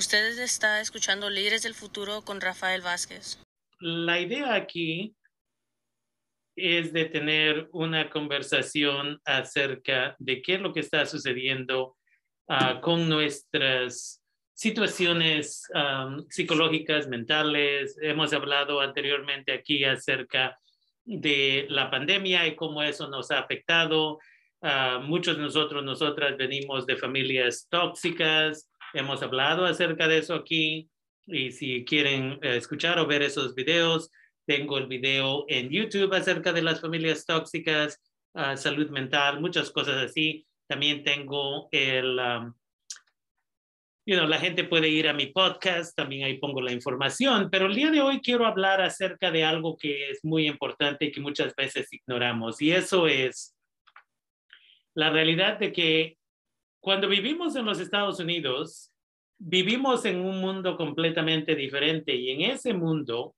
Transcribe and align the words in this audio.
Usted 0.00 0.38
está 0.38 0.80
escuchando 0.80 1.28
Líderes 1.28 1.62
del 1.62 1.74
Futuro 1.74 2.22
con 2.22 2.40
Rafael 2.40 2.80
Vázquez. 2.80 3.38
La 3.80 4.18
idea 4.18 4.54
aquí 4.54 5.14
es 6.56 6.94
de 6.94 7.04
tener 7.04 7.68
una 7.72 8.08
conversación 8.08 9.20
acerca 9.26 10.16
de 10.18 10.40
qué 10.40 10.54
es 10.54 10.62
lo 10.62 10.72
que 10.72 10.80
está 10.80 11.04
sucediendo 11.04 11.98
uh, 12.48 12.80
con 12.80 13.10
nuestras 13.10 14.24
situaciones 14.54 15.68
psicológicas, 16.30 17.06
mentales. 17.06 17.98
Hemos 18.00 18.32
hablado 18.32 18.80
anteriormente 18.80 19.52
aquí 19.52 19.84
acerca 19.84 20.58
de 21.04 21.66
la 21.68 21.90
pandemia 21.90 22.46
y 22.46 22.56
cómo 22.56 22.82
eso 22.82 23.06
nos 23.10 23.30
ha 23.32 23.40
afectado. 23.40 24.18
Uh, 24.62 25.00
muchos 25.02 25.36
de 25.36 25.42
nosotros, 25.42 25.84
nosotras 25.84 26.38
venimos 26.38 26.86
de 26.86 26.96
familias 26.96 27.66
tóxicas, 27.68 28.69
Hemos 28.92 29.22
hablado 29.22 29.64
acerca 29.66 30.08
de 30.08 30.18
eso 30.18 30.34
aquí 30.34 30.90
y 31.26 31.52
si 31.52 31.84
quieren 31.84 32.38
eh, 32.42 32.56
escuchar 32.56 32.98
o 32.98 33.06
ver 33.06 33.22
esos 33.22 33.54
videos, 33.54 34.10
tengo 34.46 34.78
el 34.78 34.86
video 34.86 35.44
en 35.48 35.70
YouTube 35.70 36.12
acerca 36.12 36.52
de 36.52 36.62
las 36.62 36.80
familias 36.80 37.24
tóxicas, 37.24 38.00
ah, 38.34 38.56
salud 38.56 38.90
mental, 38.90 39.40
muchas 39.40 39.70
cosas 39.70 39.96
así. 39.96 40.44
También 40.66 41.04
tengo 41.04 41.68
el, 41.70 42.18
um, 42.18 42.52
you 44.06 44.16
know, 44.16 44.26
la 44.26 44.38
gente 44.38 44.64
puede 44.64 44.88
ir 44.88 45.08
a 45.08 45.12
mi 45.12 45.26
podcast, 45.26 45.96
también 45.96 46.24
ahí 46.24 46.38
pongo 46.38 46.60
la 46.60 46.72
información, 46.72 47.48
pero 47.50 47.66
el 47.66 47.74
día 47.74 47.90
de 47.92 48.00
hoy 48.00 48.20
quiero 48.20 48.44
hablar 48.44 48.80
acerca 48.80 49.30
de 49.30 49.44
algo 49.44 49.76
que 49.76 50.10
es 50.10 50.24
muy 50.24 50.48
importante 50.48 51.04
y 51.04 51.12
que 51.12 51.20
muchas 51.20 51.54
veces 51.54 51.92
ignoramos, 51.92 52.60
y 52.60 52.72
eso 52.72 53.06
es 53.06 53.56
la 54.94 55.10
realidad 55.10 55.58
de 55.58 55.72
que 55.72 56.18
cuando 56.80 57.08
vivimos 57.08 57.56
en 57.56 57.66
los 57.66 57.78
Estados 57.78 58.18
Unidos, 58.20 58.92
vivimos 59.38 60.04
en 60.04 60.20
un 60.20 60.40
mundo 60.40 60.76
completamente 60.76 61.54
diferente 61.54 62.14
y 62.14 62.30
en 62.30 62.50
ese 62.50 62.74
mundo, 62.74 63.34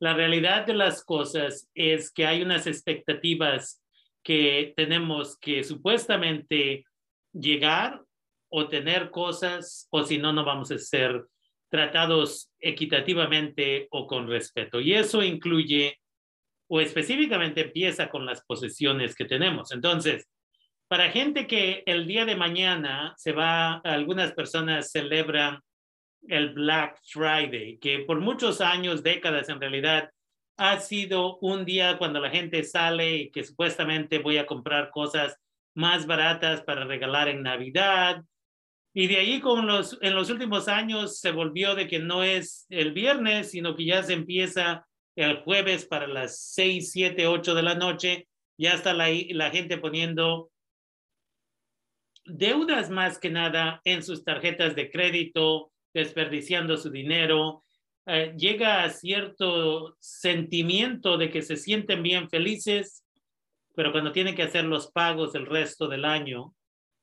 la 0.00 0.14
realidad 0.14 0.66
de 0.66 0.74
las 0.74 1.04
cosas 1.04 1.70
es 1.74 2.12
que 2.12 2.26
hay 2.26 2.42
unas 2.42 2.66
expectativas 2.66 3.82
que 4.22 4.72
tenemos 4.76 5.38
que 5.38 5.62
supuestamente 5.64 6.84
llegar 7.32 8.02
o 8.48 8.68
tener 8.68 9.10
cosas 9.10 9.88
o 9.90 10.04
si 10.04 10.18
no, 10.18 10.32
no 10.32 10.44
vamos 10.44 10.70
a 10.70 10.78
ser 10.78 11.26
tratados 11.68 12.52
equitativamente 12.60 13.88
o 13.90 14.06
con 14.06 14.28
respeto. 14.28 14.80
Y 14.80 14.94
eso 14.94 15.22
incluye 15.22 15.98
o 16.68 16.80
específicamente 16.80 17.62
empieza 17.62 18.08
con 18.08 18.24
las 18.24 18.44
posesiones 18.44 19.14
que 19.14 19.24
tenemos. 19.24 19.72
Entonces, 19.72 20.28
para 20.94 21.10
gente 21.10 21.48
que 21.48 21.82
el 21.86 22.06
día 22.06 22.24
de 22.24 22.36
mañana 22.36 23.14
se 23.16 23.32
va, 23.32 23.78
algunas 23.78 24.30
personas 24.30 24.92
celebran 24.92 25.58
el 26.28 26.50
Black 26.50 27.00
Friday, 27.04 27.78
que 27.78 28.04
por 28.06 28.20
muchos 28.20 28.60
años, 28.60 29.02
décadas 29.02 29.48
en 29.48 29.60
realidad, 29.60 30.08
ha 30.56 30.78
sido 30.78 31.38
un 31.38 31.64
día 31.64 31.98
cuando 31.98 32.20
la 32.20 32.30
gente 32.30 32.62
sale 32.62 33.16
y 33.16 33.30
que 33.32 33.42
supuestamente 33.42 34.20
voy 34.20 34.36
a 34.36 34.46
comprar 34.46 34.90
cosas 34.90 35.36
más 35.74 36.06
baratas 36.06 36.62
para 36.62 36.84
regalar 36.84 37.26
en 37.26 37.42
Navidad. 37.42 38.22
Y 38.94 39.08
de 39.08 39.16
ahí 39.16 39.40
con 39.40 39.66
los, 39.66 39.98
en 40.00 40.14
los 40.14 40.30
últimos 40.30 40.68
años 40.68 41.18
se 41.18 41.32
volvió 41.32 41.74
de 41.74 41.88
que 41.88 41.98
no 41.98 42.22
es 42.22 42.66
el 42.68 42.92
viernes, 42.92 43.50
sino 43.50 43.74
que 43.74 43.86
ya 43.86 44.04
se 44.04 44.12
empieza 44.12 44.86
el 45.16 45.38
jueves 45.38 45.86
para 45.86 46.06
las 46.06 46.52
6, 46.52 46.92
7, 46.92 47.26
8 47.26 47.52
de 47.52 47.62
la 47.64 47.74
noche. 47.74 48.28
Ya 48.56 48.74
está 48.74 48.94
la, 48.94 49.08
la 49.30 49.50
gente 49.50 49.76
poniendo 49.78 50.52
deudas 52.24 52.90
más 52.90 53.18
que 53.18 53.30
nada 53.30 53.80
en 53.84 54.02
sus 54.02 54.24
tarjetas 54.24 54.74
de 54.74 54.90
crédito, 54.90 55.72
desperdiciando 55.92 56.76
su 56.76 56.90
dinero, 56.90 57.64
eh, 58.06 58.34
llega 58.36 58.82
a 58.82 58.90
cierto 58.90 59.96
sentimiento 59.98 61.16
de 61.16 61.30
que 61.30 61.42
se 61.42 61.56
sienten 61.56 62.02
bien 62.02 62.28
felices, 62.28 63.04
pero 63.74 63.92
cuando 63.92 64.12
tienen 64.12 64.34
que 64.34 64.42
hacer 64.42 64.64
los 64.64 64.90
pagos 64.90 65.34
el 65.34 65.46
resto 65.46 65.88
del 65.88 66.04
año, 66.04 66.54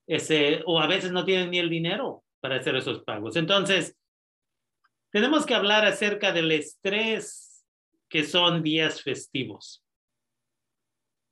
ese, 0.08 0.62
o 0.66 0.80
a 0.80 0.88
veces 0.88 1.12
no 1.12 1.26
tienen 1.26 1.52
ni 1.52 1.60
el 1.60 1.70
dinero 1.70 2.24
para 2.40 2.58
hacer 2.58 2.76
esos 2.76 3.04
pagos. 3.04 3.36
Entonces, 3.36 3.98
tenemos 5.12 5.46
que 5.46 5.54
hablar 5.56 5.86
acerca 5.86 6.32
del 6.32 6.52
estrés 6.52 7.66
que 8.10 8.24
son 8.24 8.62
días 8.62 9.02
festivos. 9.02 9.84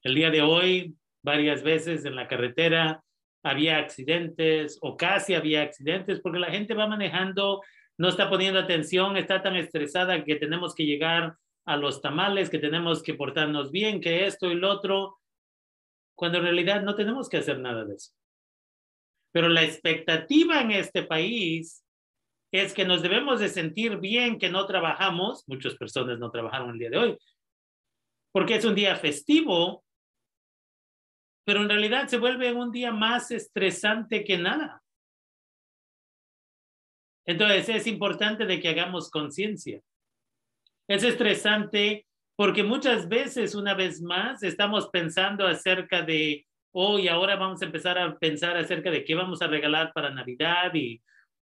El 0.01 0.16
día 0.16 0.29
de 0.29 0.41
hoy, 0.41 0.95
varias 1.21 1.61
veces 1.61 2.06
en 2.06 2.16
la 2.16 2.27
carretera, 2.27 3.03
había 3.49 3.77
accidentes 3.77 4.77
o 4.81 4.95
casi 4.95 5.33
había 5.33 5.63
accidentes 5.63 6.19
porque 6.21 6.39
la 6.39 6.51
gente 6.51 6.73
va 6.73 6.87
manejando, 6.87 7.61
no 7.97 8.09
está 8.09 8.29
poniendo 8.29 8.59
atención, 8.59 9.17
está 9.17 9.41
tan 9.41 9.55
estresada 9.55 10.23
que 10.23 10.35
tenemos 10.35 10.73
que 10.73 10.85
llegar 10.85 11.35
a 11.65 11.77
los 11.77 12.01
tamales, 12.01 12.49
que 12.49 12.59
tenemos 12.59 13.03
que 13.03 13.13
portarnos 13.13 13.71
bien, 13.71 14.01
que 14.01 14.25
esto 14.25 14.49
y 14.49 14.55
lo 14.55 14.71
otro, 14.71 15.19
cuando 16.15 16.39
en 16.39 16.45
realidad 16.45 16.81
no 16.81 16.95
tenemos 16.95 17.29
que 17.29 17.38
hacer 17.38 17.59
nada 17.59 17.85
de 17.85 17.95
eso. 17.95 18.13
Pero 19.31 19.49
la 19.49 19.63
expectativa 19.63 20.61
en 20.61 20.71
este 20.71 21.03
país 21.03 21.85
es 22.51 22.73
que 22.73 22.85
nos 22.85 23.01
debemos 23.01 23.39
de 23.39 23.49
sentir 23.49 23.97
bien 23.97 24.39
que 24.39 24.49
no 24.49 24.65
trabajamos, 24.65 25.43
muchas 25.47 25.75
personas 25.75 26.17
no 26.17 26.31
trabajaron 26.31 26.71
el 26.71 26.79
día 26.79 26.89
de 26.89 26.97
hoy, 26.97 27.17
porque 28.31 28.55
es 28.55 28.65
un 28.65 28.75
día 28.75 28.95
festivo 28.95 29.83
pero 31.49 31.63
en 31.63 31.69
realidad 31.69 32.07
se 32.07 32.19
vuelve 32.19 32.53
un 32.53 32.71
día 32.71 32.91
más 32.91 33.31
estresante 33.31 34.23
que 34.23 34.37
nada. 34.37 34.83
Entonces 37.25 37.69
es 37.69 37.87
importante 37.87 38.45
de 38.45 38.59
que 38.59 38.69
hagamos 38.69 39.09
conciencia. 39.09 39.81
Es 40.88 41.03
estresante 41.03 42.05
porque 42.35 42.61
muchas 42.61 43.09
veces, 43.09 43.55
una 43.55 43.73
vez 43.73 43.99
más, 43.99 44.43
estamos 44.43 44.89
pensando 44.89 45.47
acerca 45.47 46.03
de, 46.03 46.45
hoy 46.71 47.07
oh, 47.07 47.13
ahora 47.13 47.35
vamos 47.35 47.63
a 47.63 47.65
empezar 47.65 47.97
a 47.97 48.15
pensar 48.19 48.55
acerca 48.55 48.91
de 48.91 49.03
qué 49.03 49.15
vamos 49.15 49.41
a 49.41 49.47
regalar 49.47 49.91
para 49.91 50.11
Navidad 50.11 50.71
y 50.75 51.01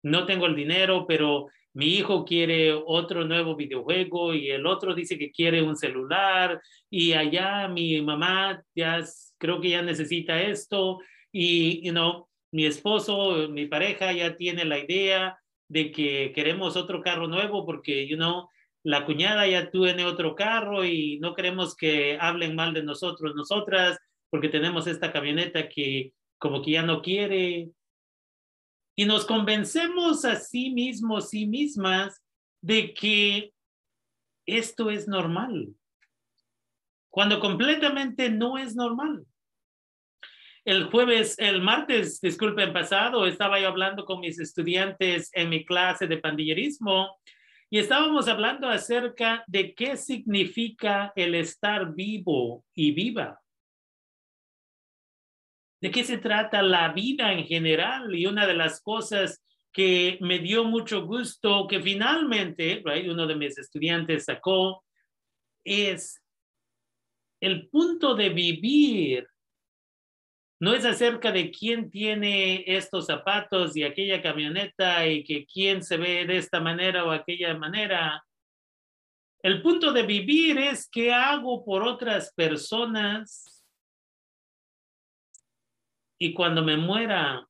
no 0.01 0.25
tengo 0.25 0.45
el 0.45 0.55
dinero, 0.55 1.07
pero 1.09 1.47
mi 1.74 1.96
hijo 1.96 2.25
quiere 2.25 2.74
otro 2.74 3.25
nuevo 3.25 3.56
videojuego 3.56 4.34
y 4.34 4.50
el 4.50 4.66
otro 4.66 4.96
dice 4.96 5.18
que 5.18 5.31
quiere 5.31 5.62
un 5.62 5.75
celular 5.75 6.62
y 6.90 7.13
allá 7.13 7.68
mi 7.68 8.02
mamá 8.02 8.63
ya 8.75 9.03
creo 9.38 9.62
que 9.62 9.69
ya 9.69 9.81
necesita 9.81 10.41
esto 10.41 11.00
y 11.31 11.81
you 11.85 11.94
mi 12.52 12.66
esposo, 12.66 13.47
mi 13.50 13.68
pareja 13.68 14.12
ya 14.12 14.35
tiene 14.35 14.66
la 14.66 14.80
idea 14.80 15.40
de 15.68 15.91
que 15.91 16.31
queremos 16.34 16.75
otro 16.75 17.02
carro 17.02 17.28
nuevo 17.28 17.66
porque 17.66 18.07
you 18.07 18.18
la 18.84 19.06
cuñada 19.06 19.46
ya 19.47 19.69
tiene 19.69 20.06
otro 20.06 20.36
carro 20.36 20.86
y 20.86 21.19
no 21.19 21.36
queremos 21.36 21.75
que 21.75 22.18
hablen 22.19 22.56
mal 22.56 22.74
de 22.74 22.81
nosotros, 22.84 23.36
nosotras, 23.36 24.00
porque 24.30 24.50
tenemos 24.50 24.88
esta 24.88 25.12
camioneta 25.12 25.68
que 25.68 26.13
como 26.38 26.62
que 26.62 26.72
ya 26.72 26.84
no 26.84 27.01
quiere 27.01 27.69
y 28.99 29.05
nos 29.05 29.23
convencemos 29.23 30.25
a 30.25 30.35
sí 30.35 30.71
mismos, 30.71 31.29
sí 31.29 31.45
mismas, 31.45 32.21
de 32.61 32.93
que 32.93 33.53
esto 34.45 34.89
es 34.89 35.07
normal, 35.07 35.69
cuando 37.09 37.39
completamente 37.39 38.29
no 38.29 38.57
es 38.57 38.75
normal. 38.75 39.25
El 40.65 40.89
jueves, 40.91 41.39
el 41.39 41.61
martes, 41.61 42.19
disculpen, 42.19 42.73
pasado, 42.73 43.25
estaba 43.25 43.57
yo 43.61 43.69
hablando 43.69 44.03
con 44.03 44.19
mis 44.19 44.38
estudiantes 44.38 45.29
en 45.31 45.47
mi 45.47 45.63
clase 45.63 46.05
de 46.05 46.17
pandillerismo 46.17 47.21
y 47.69 47.79
estábamos 47.79 48.27
hablando 48.27 48.67
acerca 48.67 49.45
de 49.47 49.75
qué 49.75 49.95
significa 49.95 51.13
el 51.15 51.35
estar 51.35 51.95
vivo 51.95 52.65
y 52.73 52.91
viva. 52.91 53.39
¿De 55.81 55.91
qué 55.91 56.03
se 56.03 56.17
trata 56.17 56.62
la 56.62 56.91
vida 56.91 57.31
en 57.31 57.45
general? 57.45 58.13
Y 58.13 58.25
una 58.25 58.45
de 58.45 58.53
las 58.53 58.81
cosas 58.81 59.41
que 59.72 60.17
me 60.22 60.40
dio 60.40 60.63
mucho 60.63 61.06
gusto 61.06 61.67
que 61.67 61.81
finalmente, 61.81 62.83
uno 63.07 63.27
de 63.27 63.36
mis 63.36 63.57
estudiantes 63.57 64.25
sacó, 64.25 64.83
es 65.63 66.21
el 67.39 67.69
punto 67.69 68.15
de 68.15 68.30
vivir. 68.30 69.27
No 70.62 70.74
es 70.74 70.83
acerca 70.83 71.31
de 71.31 71.51
quién 71.51 71.89
tiene 71.89 72.65
estos 72.68 73.06
zapatos 73.06 73.77
y 73.77 73.83
aquella 73.83 74.21
camioneta 74.21 75.07
y 75.07 75.24
que 75.24 75.45
quién 75.45 75.81
se 75.83 75.95
ve 75.95 76.25
de 76.25 76.38
esta 76.38 76.59
manera 76.59 77.06
o 77.06 77.12
aquella 77.12 77.57
manera. 77.57 78.21
El 79.42 79.62
punto 79.62 79.94
de 79.94 80.03
vivir 80.03 80.57
es 80.57 80.89
qué 80.92 81.13
hago 81.13 81.63
por 81.63 81.83
otras 81.83 82.33
personas 82.33 83.58
y 86.19 86.33
cuando 86.33 86.63
me 86.63 86.75
muera, 86.75 87.48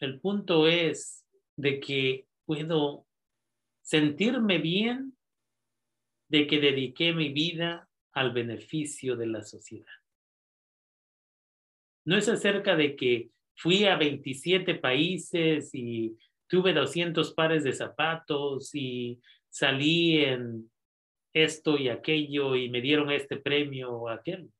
el 0.00 0.20
punto 0.20 0.66
es 0.68 1.26
de 1.56 1.80
que 1.80 2.26
puedo 2.44 3.06
sentirme 3.80 4.58
bien 4.58 5.16
de 6.28 6.46
que 6.46 6.60
dediqué 6.60 7.12
mi 7.12 7.30
vida 7.30 7.88
al 8.12 8.32
beneficio 8.32 9.16
de 9.16 9.26
la 9.26 9.42
sociedad. 9.42 9.92
No 12.04 12.16
es 12.16 12.28
acerca 12.28 12.76
de 12.76 12.96
que 12.96 13.30
fui 13.56 13.84
a 13.84 13.96
27 13.96 14.74
países 14.76 15.70
y 15.74 16.16
tuve 16.48 16.72
200 16.72 17.32
pares 17.32 17.64
de 17.64 17.72
zapatos 17.72 18.74
y 18.74 19.20
salí 19.48 20.18
en 20.18 20.70
esto 21.32 21.78
y 21.78 21.88
aquello 21.88 22.56
y 22.56 22.68
me 22.68 22.80
dieron 22.80 23.10
este 23.10 23.36
premio 23.38 23.92
o 23.92 24.08
aquel. 24.08 24.50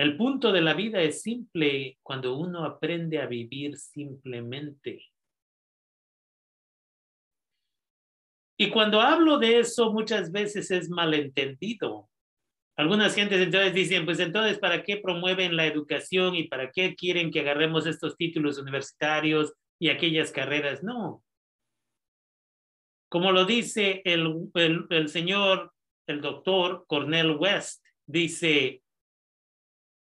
El 0.00 0.16
punto 0.16 0.50
de 0.50 0.62
la 0.62 0.72
vida 0.72 1.02
es 1.02 1.20
simple 1.20 1.98
cuando 2.02 2.34
uno 2.34 2.64
aprende 2.64 3.18
a 3.18 3.26
vivir 3.26 3.76
simplemente. 3.76 5.04
Y 8.56 8.70
cuando 8.70 9.02
hablo 9.02 9.38
de 9.38 9.58
eso 9.58 9.92
muchas 9.92 10.32
veces 10.32 10.70
es 10.70 10.88
malentendido. 10.88 12.08
Algunas 12.78 13.14
gentes 13.14 13.42
entonces 13.42 13.74
dicen, 13.74 14.06
pues 14.06 14.20
entonces, 14.20 14.58
¿para 14.58 14.82
qué 14.84 14.96
promueven 14.96 15.54
la 15.54 15.66
educación 15.66 16.34
y 16.34 16.48
para 16.48 16.70
qué 16.70 16.94
quieren 16.94 17.30
que 17.30 17.40
agarremos 17.40 17.84
estos 17.84 18.16
títulos 18.16 18.56
universitarios 18.56 19.52
y 19.78 19.90
aquellas 19.90 20.32
carreras? 20.32 20.82
No. 20.82 21.22
Como 23.10 23.32
lo 23.32 23.44
dice 23.44 24.00
el, 24.06 24.48
el, 24.54 24.86
el 24.88 25.10
señor, 25.10 25.74
el 26.06 26.22
doctor 26.22 26.86
Cornel 26.88 27.32
West, 27.32 27.84
dice, 28.06 28.82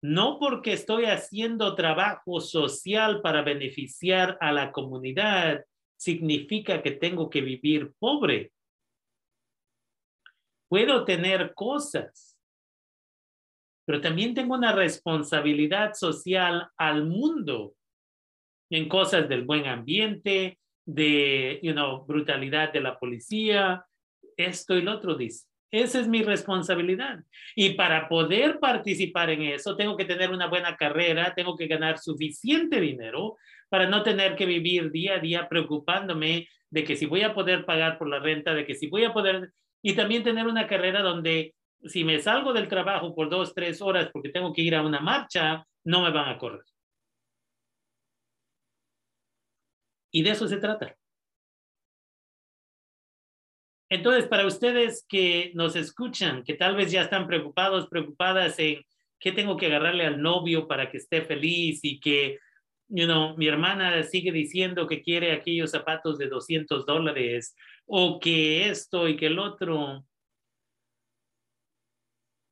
no 0.07 0.39
porque 0.39 0.73
estoy 0.73 1.07
haciendo 1.07 1.75
trabajo 1.75 2.41
social 2.41 3.21
para 3.23 3.43
beneficiar 3.43 4.39
a 4.41 4.53
la 4.53 4.71
comunidad, 4.71 5.65
significa 5.97 6.81
que 6.81 6.93
tengo 6.93 7.29
que 7.29 7.41
vivir 7.41 7.93
pobre. 7.99 8.53
Puedo 10.69 11.05
tener 11.05 11.55
cosas, 11.55 12.39
pero 13.85 14.01
también 14.01 14.33
tengo 14.33 14.55
una 14.55 14.73
responsabilidad 14.73 15.95
social 15.95 16.71
al 16.77 17.05
mundo 17.07 17.75
en 18.71 18.89
cosas 18.89 19.29
del 19.29 19.45
buen 19.45 19.67
ambiente, 19.67 20.61
de 20.85 21.59
you 21.65 21.75
brutalidad 22.07 22.73
de 22.73 22.81
la 22.81 22.97
policía, 22.97 23.85
esto 24.37 24.77
y 24.77 24.83
lo 24.83 24.93
otro 24.93 25.17
dice. 25.17 25.49
Esa 25.71 26.01
es 26.01 26.09
mi 26.09 26.23
responsabilidad. 26.23 27.21
Y 27.55 27.75
para 27.75 28.09
poder 28.09 28.59
participar 28.61 29.31
en 29.31 29.43
eso, 29.43 29.77
tengo 29.77 29.97
que 29.97 30.05
tener 30.05 30.31
una 30.31 30.47
buena 30.47 30.77
carrera, 30.77 31.35
tengo 31.35 31.57
que 31.57 31.67
ganar 31.67 31.99
suficiente 31.99 32.81
dinero 32.81 33.37
para 33.69 33.89
no 33.89 34.03
tener 34.03 34.37
que 34.37 34.47
vivir 34.47 34.91
día 34.91 35.15
a 35.15 35.19
día 35.19 35.49
preocupándome 35.49 36.49
de 36.71 36.85
que 36.85 36.97
si 36.97 37.07
voy 37.07 37.23
a 37.23 37.35
poder 37.35 37.65
pagar 37.65 37.99
por 37.99 38.09
la 38.09 38.21
renta, 38.21 38.55
de 38.55 38.65
que 38.65 38.75
si 38.75 38.87
voy 38.87 39.05
a 39.05 39.13
poder, 39.13 39.53
y 39.83 39.95
también 39.95 40.23
tener 40.23 40.47
una 40.47 40.67
carrera 40.67 41.03
donde 41.03 41.55
si 41.85 42.05
me 42.05 42.21
salgo 42.21 42.53
del 42.53 42.69
trabajo 42.69 43.15
por 43.15 43.29
dos, 43.29 43.55
tres 43.55 43.81
horas 43.83 44.11
porque 44.13 44.31
tengo 44.31 44.53
que 44.53 44.63
ir 44.63 44.75
a 44.75 44.83
una 44.83 45.01
marcha, 45.01 45.67
no 45.85 46.03
me 46.03 46.11
van 46.11 46.29
a 46.29 46.39
correr. 46.39 46.65
Y 50.11 50.23
de 50.23 50.31
eso 50.31 50.49
se 50.49 50.57
trata. 50.57 50.97
Entonces, 53.89 54.27
para 54.27 54.47
ustedes 54.47 55.05
que 55.09 55.53
nos 55.55 55.77
escuchan, 55.77 56.43
que 56.43 56.55
tal 56.55 56.75
vez 56.75 56.91
ya 56.91 57.03
están 57.03 57.27
preocupados, 57.27 57.89
preocupadas 57.89 58.59
en 58.59 58.83
qué 59.21 59.33
tengo 59.33 59.57
que 59.57 59.67
agarrarle 59.67 60.05
al 60.05 60.21
novio 60.21 60.67
para 60.67 60.91
que 60.91 60.97
esté 60.99 61.23
feliz 61.23 61.81
y 61.85 62.01
que, 62.01 62.39
you 62.89 63.07
know, 63.07 63.37
mi 63.37 63.47
hermana 63.47 64.03
sigue 64.03 64.33
diciendo 64.33 64.89
que 64.89 65.03
quiere 65.03 65.33
aquellos 65.33 65.71
zapatos 65.71 66.19
de 66.19 66.29
200 66.29 66.85
dólares 66.85 67.55
o 67.87 68.19
que 68.19 68.69
esto 68.69 69.09
y 69.09 69.17
que 69.17 69.27
el 69.27 69.39
otro. 69.39 70.05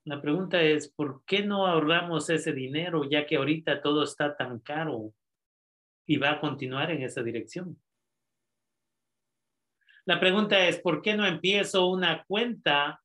La 0.04 0.20
pregunta 0.20 0.62
es, 0.62 0.88
¿por 0.92 1.24
qué 1.24 1.42
no 1.42 1.66
ahorramos 1.66 2.30
ese 2.30 2.52
dinero 2.52 3.08
ya 3.10 3.26
que 3.26 3.36
ahorita 3.36 3.82
todo 3.82 4.04
está 4.04 4.36
tan 4.36 4.60
caro 4.60 5.12
y 6.06 6.18
va 6.18 6.32
a 6.32 6.40
continuar 6.40 6.92
en 6.92 7.02
esa 7.02 7.22
dirección? 7.22 7.78
La 10.06 10.20
pregunta 10.20 10.68
es, 10.68 10.78
¿por 10.80 11.00
qué 11.00 11.14
no 11.14 11.26
empiezo 11.26 11.86
una 11.86 12.24
cuenta 12.26 13.00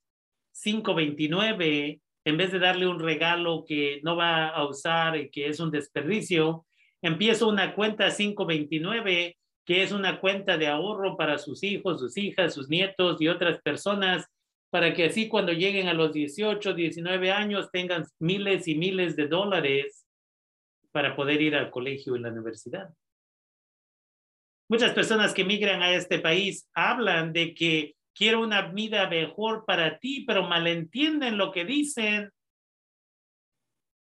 529 0.61 2.01
en 2.25 2.37
vez 2.37 2.51
de 2.51 2.59
darle 2.59 2.87
un 2.87 2.99
regalo 2.99 3.63
que 3.65 4.01
no 4.03 4.17
va 4.17 4.49
a 4.49 4.67
usar 4.67 5.15
y 5.15 5.29
que 5.29 5.47
es 5.47 5.59
un 5.59 5.71
desperdicio? 5.71 6.65
Empiezo 7.01 7.47
una 7.47 7.73
cuenta 7.73 8.09
529 8.13 9.37
que 9.69 9.83
es 9.83 9.91
una 9.91 10.19
cuenta 10.19 10.57
de 10.57 10.67
ahorro 10.67 11.15
para 11.15 11.37
sus 11.37 11.63
hijos, 11.63 11.99
sus 11.99 12.17
hijas, 12.17 12.55
sus 12.55 12.69
nietos 12.69 13.21
y 13.21 13.27
otras 13.27 13.61
personas, 13.61 14.25
para 14.71 14.95
que 14.95 15.05
así 15.05 15.29
cuando 15.29 15.53
lleguen 15.53 15.87
a 15.87 15.93
los 15.93 16.11
18, 16.11 16.73
19 16.73 17.31
años 17.31 17.69
tengan 17.71 18.03
miles 18.17 18.67
y 18.67 18.73
miles 18.73 19.15
de 19.15 19.27
dólares 19.27 20.07
para 20.91 21.15
poder 21.15 21.41
ir 21.43 21.55
al 21.55 21.69
colegio 21.69 22.15
y 22.15 22.19
la 22.19 22.29
universidad. 22.29 22.89
Muchas 24.69 24.93
personas 24.93 25.33
que 25.33 25.43
migran 25.43 25.81
a 25.81 25.93
este 25.93 26.19
país 26.19 26.69
hablan 26.75 27.33
de 27.33 27.55
que 27.55 27.95
quiero 28.13 28.41
una 28.41 28.71
vida 28.71 29.09
mejor 29.09 29.65
para 29.65 29.97
ti, 29.97 30.25
pero 30.27 30.47
malentienden 30.47 31.39
lo 31.39 31.51
que 31.51 31.65
dicen, 31.65 32.31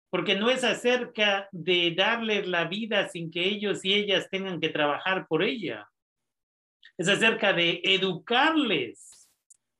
porque 0.10 0.36
no 0.36 0.50
es 0.50 0.66
acerca 0.66 1.48
de 1.54 1.94
darles 1.96 2.48
la 2.48 2.66
vida 2.66 3.08
sin 3.08 3.32
que 3.32 3.46
ellos 3.46 3.86
y 3.86 3.94
ellas 3.94 4.28
tengan 4.30 4.60
que 4.60 4.68
trabajar 4.68 5.26
por 5.28 5.42
ella. 5.42 5.88
Es 6.98 7.08
acerca 7.08 7.54
de 7.54 7.80
educarles 7.86 9.30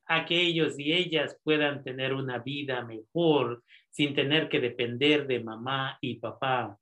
a 0.06 0.26
que 0.26 0.40
ellos 0.40 0.80
y 0.80 0.94
ellas 0.94 1.38
puedan 1.44 1.84
tener 1.84 2.14
una 2.14 2.38
vida 2.38 2.86
mejor 2.86 3.62
sin 3.90 4.16
tener 4.16 4.48
que 4.48 4.62
depender 4.62 5.28
de 5.28 5.44
mamá 5.44 5.98
y 6.00 6.16
papá. 6.16 6.78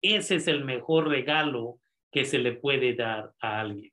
Ese 0.00 0.36
es 0.36 0.48
el 0.48 0.64
mejor 0.64 1.08
regalo 1.08 1.78
que 2.10 2.24
se 2.24 2.38
le 2.38 2.52
puede 2.52 2.94
dar 2.94 3.32
a 3.40 3.60
alguien. 3.60 3.92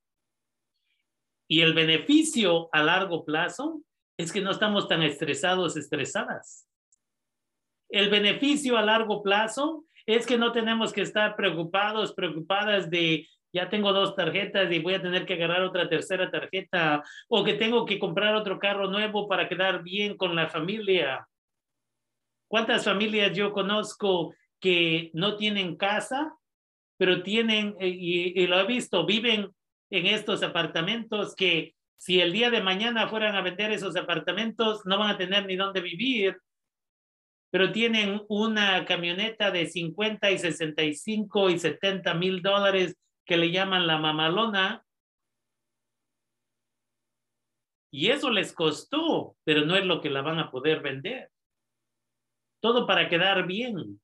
Y 1.47 1.61
el 1.61 1.73
beneficio 1.73 2.69
a 2.71 2.83
largo 2.83 3.25
plazo 3.25 3.81
es 4.17 4.31
que 4.31 4.41
no 4.41 4.51
estamos 4.51 4.87
tan 4.87 5.03
estresados, 5.03 5.75
estresadas. 5.77 6.67
El 7.89 8.09
beneficio 8.09 8.77
a 8.77 8.81
largo 8.81 9.21
plazo 9.21 9.85
es 10.05 10.25
que 10.25 10.37
no 10.37 10.51
tenemos 10.51 10.93
que 10.93 11.01
estar 11.01 11.35
preocupados, 11.35 12.13
preocupadas 12.13 12.89
de 12.89 13.27
ya 13.53 13.69
tengo 13.69 13.93
dos 13.93 14.15
tarjetas 14.15 14.71
y 14.71 14.79
voy 14.79 14.95
a 14.95 15.01
tener 15.01 15.27
que 15.27 15.35
agarrar 15.35 15.61
otra 15.61 15.87
tercera 15.87 16.31
tarjeta 16.31 17.03
o 17.29 17.43
que 17.43 17.53
tengo 17.53 17.85
que 17.85 17.99
comprar 17.99 18.33
otro 18.35 18.57
carro 18.57 18.89
nuevo 18.89 19.27
para 19.27 19.47
quedar 19.47 19.83
bien 19.83 20.17
con 20.17 20.35
la 20.35 20.49
familia. 20.49 21.27
¿Cuántas 22.47 22.83
familias 22.83 23.31
yo 23.35 23.53
conozco 23.53 24.33
que 24.59 25.11
no 25.13 25.35
tienen 25.35 25.75
casa 25.75 26.35
pero 26.97 27.23
tienen, 27.23 27.75
eh, 27.79 27.87
y, 27.87 28.47
lo 28.47 28.59
he 28.59 28.65
visto, 28.65 29.05
viven 29.05 29.51
en 29.89 30.05
estos 30.07 30.43
apartamentos 30.43 31.35
que 31.35 31.75
si 31.97 32.19
el 32.19 32.33
día 32.33 32.49
de 32.49 32.61
mañana 32.61 33.07
fueran 33.07 33.35
a 33.35 33.41
vender 33.41 33.71
esos 33.71 33.95
apartamentos, 33.95 34.85
no 34.85 34.97
van 34.97 35.11
a 35.11 35.17
tener 35.17 35.45
ni 35.45 35.55
dónde 35.55 35.81
vivir, 35.81 36.37
pero 37.51 37.71
tienen 37.71 38.21
una 38.29 38.83
camioneta 38.85 39.51
de 39.51 39.67
50 39.67 40.31
y 40.31 40.37
65 40.37 41.49
y 41.49 41.59
70 41.59 42.13
mil 42.15 42.41
dólares 42.41 42.97
que 43.25 43.37
le 43.37 43.51
llaman 43.51 43.87
la 43.87 43.99
mamalona. 43.99 44.83
Y 47.91 48.09
eso 48.09 48.31
les 48.31 48.53
costó, 48.53 49.37
pero 49.43 49.65
no 49.65 49.75
es 49.75 49.85
lo 49.85 50.01
que 50.01 50.09
la 50.09 50.21
van 50.21 50.39
a 50.39 50.49
poder 50.49 50.81
vender. 50.81 51.29
Todo 52.59 52.87
para 52.87 53.07
quedar 53.07 53.45
bien 53.45 54.01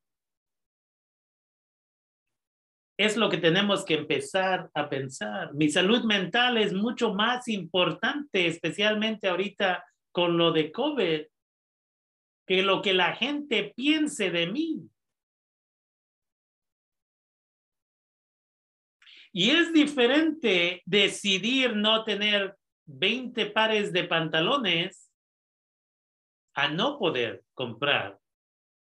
es 2.99 3.15
lo 3.15 3.29
que 3.29 3.37
tenemos 3.37 3.85
que 3.85 3.93
empezar 3.93 4.69
a 4.73 4.89
pensar. 4.89 5.53
Mi 5.53 5.69
salud 5.69 6.03
mental 6.03 6.57
es 6.57 6.73
mucho 6.73 7.13
más 7.13 7.47
importante, 7.47 8.45
especialmente 8.45 9.29
ahorita 9.29 9.85
con 10.11 10.37
lo 10.37 10.51
de 10.51 10.69
COVID, 10.69 11.21
que 12.45 12.61
lo 12.61 12.81
que 12.81 12.93
la 12.93 13.15
gente 13.15 13.73
piense 13.73 14.31
de 14.31 14.47
mí. 14.47 14.89
Y 19.31 19.51
es 19.51 19.71
diferente 19.71 20.81
decidir 20.85 21.77
no 21.77 22.03
tener 22.03 22.57
20 22.85 23.45
pares 23.45 23.93
de 23.93 24.03
pantalones 24.03 25.09
a 26.53 26.67
no 26.67 26.99
poder 26.99 27.45
comprar 27.53 28.19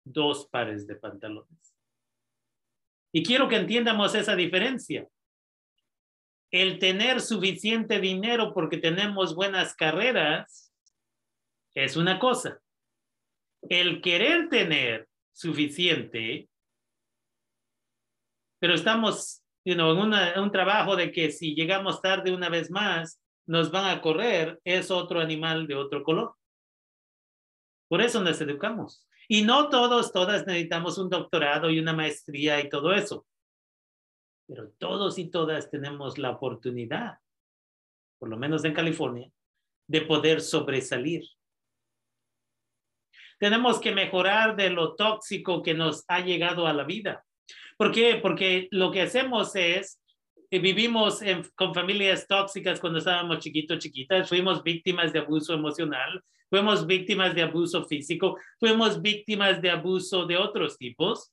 dos 0.04 0.48
pares 0.48 0.88
de 0.88 0.96
pantalones. 0.96 1.71
Y 3.12 3.24
quiero 3.24 3.48
que 3.48 3.58
entiendamos 3.58 4.16
esa 4.16 4.36
diferencia. 4.36 5.08
El 6.50 6.80
tener 6.80 7.22
suficiente 7.22 8.00
dinero 8.00 8.54
porque 8.54 8.78
tenemos 8.78 9.36
buenas 9.36 9.76
carreras 9.76 10.74
es 11.74 11.96
una 11.96 12.20
cosa. 12.20 12.60
El 13.70 14.02
querer 14.02 14.50
tener 14.50 15.08
suficiente, 15.32 16.50
pero 18.60 18.74
estamos 18.74 19.44
en 19.64 19.82
un 19.82 20.52
trabajo 20.52 20.96
de 20.96 21.12
que 21.12 21.32
si 21.32 21.56
llegamos 21.56 22.02
tarde 22.02 22.34
una 22.34 22.50
vez 22.50 22.72
más, 22.72 23.22
nos 23.46 23.72
van 23.72 23.86
a 23.86 24.02
correr, 24.02 24.60
es 24.64 24.92
otro 24.92 25.20
animal 25.20 25.68
de 25.68 25.76
otro 25.76 26.04
color. 26.04 26.36
Por 27.88 28.02
eso 28.02 28.22
nos 28.22 28.40
educamos. 28.42 29.08
Y 29.32 29.44
no 29.44 29.70
todos, 29.70 30.12
todas 30.12 30.46
necesitamos 30.46 30.98
un 30.98 31.10
doctorado 31.10 31.70
y 31.70 31.80
una 31.80 31.94
maestría 31.94 32.60
y 32.60 32.68
todo 32.68 32.92
eso. 32.92 33.26
Pero 34.46 34.72
todos 34.78 35.18
y 35.20 35.32
todas 35.32 35.72
tenemos 35.72 36.18
la 36.18 36.32
oportunidad, 36.32 37.18
por 38.20 38.28
lo 38.28 38.36
menos 38.36 38.66
en 38.66 38.74
California, 38.74 39.32
de 39.88 40.02
poder 40.02 40.42
sobresalir. 40.42 41.24
Tenemos 43.40 43.80
que 43.80 43.94
mejorar 43.94 44.58
de 44.58 44.70
lo 44.70 44.96
tóxico 44.96 45.64
que 45.64 45.76
nos 45.76 46.04
ha 46.10 46.20
llegado 46.20 46.68
a 46.68 46.74
la 46.74 46.84
vida. 46.84 47.24
¿Por 47.78 47.94
qué? 47.94 48.20
Porque 48.22 48.68
lo 48.72 48.92
que 48.92 49.04
hacemos 49.04 49.56
es, 49.56 50.02
eh, 50.50 50.60
vivimos 50.60 51.22
con 51.56 51.74
familias 51.74 52.28
tóxicas 52.28 52.82
cuando 52.82 53.00
estábamos 53.00 53.40
chiquitos, 53.40 53.80
chiquitas, 53.80 54.28
fuimos 54.28 54.62
víctimas 54.62 55.14
de 55.14 55.20
abuso 55.20 55.54
emocional, 55.54 56.22
fuimos 56.52 56.86
víctimas 56.86 57.34
de 57.34 57.44
abuso 57.44 57.86
físico, 57.86 58.38
fuimos 58.60 59.02
víctimas 59.02 59.62
de 59.62 59.72
abuso 59.72 60.26
de 60.28 60.38
otros 60.38 60.78
tipos. 60.78 61.32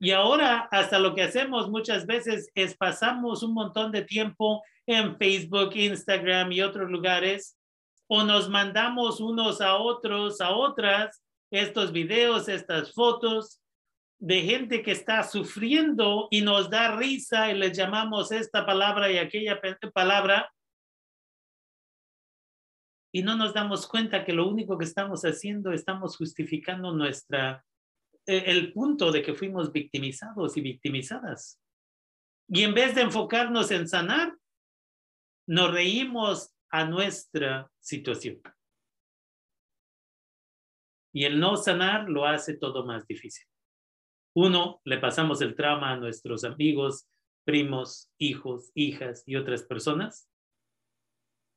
Y 0.00 0.10
ahora 0.10 0.68
hasta 0.72 0.98
lo 0.98 1.14
que 1.14 1.22
hacemos 1.22 1.70
muchas 1.70 2.06
veces 2.06 2.50
es 2.54 2.76
pasamos 2.76 3.42
un 3.42 3.54
montón 3.54 3.92
de 3.92 4.02
tiempo 4.02 4.62
en 4.86 5.16
Facebook, 5.18 5.76
Instagram 5.76 6.50
y 6.52 6.62
otros 6.62 6.90
lugares 6.90 7.56
o 8.08 8.22
nos 8.24 8.48
mandamos 8.48 9.20
unos 9.20 9.60
a 9.60 9.76
otros, 9.76 10.40
a 10.40 10.50
otras, 10.50 11.22
estos 11.50 11.92
videos, 11.92 12.48
estas 12.48 12.92
fotos 12.94 13.60
de 14.18 14.42
gente 14.42 14.82
que 14.82 14.92
está 14.92 15.22
sufriendo 15.22 16.28
y 16.30 16.40
nos 16.40 16.70
da 16.70 16.96
risa 16.96 17.50
y 17.50 17.58
les 17.58 17.76
llamamos 17.76 18.32
esta 18.32 18.64
palabra 18.64 19.10
y 19.10 19.18
aquella 19.18 19.60
palabra. 19.92 20.50
Y 23.12 23.22
no 23.22 23.36
nos 23.36 23.54
damos 23.54 23.86
cuenta 23.86 24.24
que 24.24 24.32
lo 24.32 24.48
único 24.48 24.76
que 24.76 24.84
estamos 24.84 25.22
haciendo, 25.22 25.72
estamos 25.72 26.16
justificando 26.16 26.92
nuestra, 26.92 27.64
e, 28.26 28.38
el 28.46 28.72
punto 28.72 29.12
de 29.12 29.22
que 29.22 29.34
fuimos 29.34 29.72
victimizados 29.72 30.56
y 30.56 30.60
victimizadas. 30.60 31.60
Y 32.48 32.62
en 32.62 32.74
vez 32.74 32.94
de 32.94 33.02
enfocarnos 33.02 33.70
en 33.70 33.88
sanar, 33.88 34.36
nos 35.48 35.72
reímos 35.72 36.54
a 36.70 36.84
nuestra 36.84 37.70
situación. 37.80 38.40
Y 41.12 41.24
el 41.24 41.40
no 41.40 41.56
sanar 41.56 42.08
lo 42.08 42.26
hace 42.26 42.56
todo 42.56 42.84
más 42.84 43.06
difícil. 43.06 43.46
Uno, 44.34 44.82
le 44.84 44.98
pasamos 44.98 45.40
el 45.40 45.56
trauma 45.56 45.92
a 45.92 45.96
nuestros 45.96 46.44
amigos, 46.44 47.08
primos, 47.44 48.12
hijos, 48.18 48.70
hijas 48.74 49.22
y 49.24 49.36
otras 49.36 49.62
personas. 49.62 50.28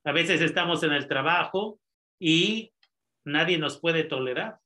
A 0.05 0.11
veces 0.11 0.41
estamos 0.41 0.83
en 0.83 0.93
el 0.93 1.07
trabajo 1.07 1.79
y 2.19 2.73
nadie 3.25 3.57
nos 3.57 3.79
puede 3.79 4.03
tolerar. 4.03 4.59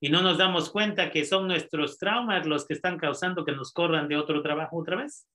Y 0.00 0.10
no 0.10 0.22
nos 0.22 0.38
damos 0.38 0.70
cuenta 0.70 1.10
que 1.10 1.24
son 1.24 1.48
nuestros 1.48 1.98
traumas 1.98 2.46
los 2.46 2.66
que 2.66 2.74
están 2.74 2.98
causando 2.98 3.44
que 3.44 3.52
nos 3.52 3.72
corran 3.72 4.08
de 4.08 4.16
otro 4.16 4.42
trabajo 4.42 4.78
otra 4.78 4.96
vez. 4.96 5.26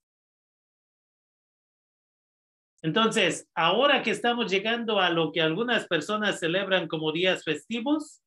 Entonces, 2.82 3.50
ahora 3.56 4.04
que 4.04 4.12
estamos 4.12 4.50
llegando 4.50 5.00
a 5.00 5.10
lo 5.10 5.32
que 5.32 5.42
algunas 5.42 5.88
personas 5.88 6.40
celebran 6.40 6.88
como 6.88 7.12
días 7.12 7.44
festivos, 7.44 8.22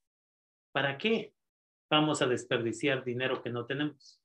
¿para 0.73 0.99
qué 0.99 1.33
vamos 1.91 2.21
a 2.23 2.27
desperdiciar 2.27 3.05
dinero 3.05 3.43
que 3.43 3.51
no 3.51 3.65
tenemos? 3.65 4.22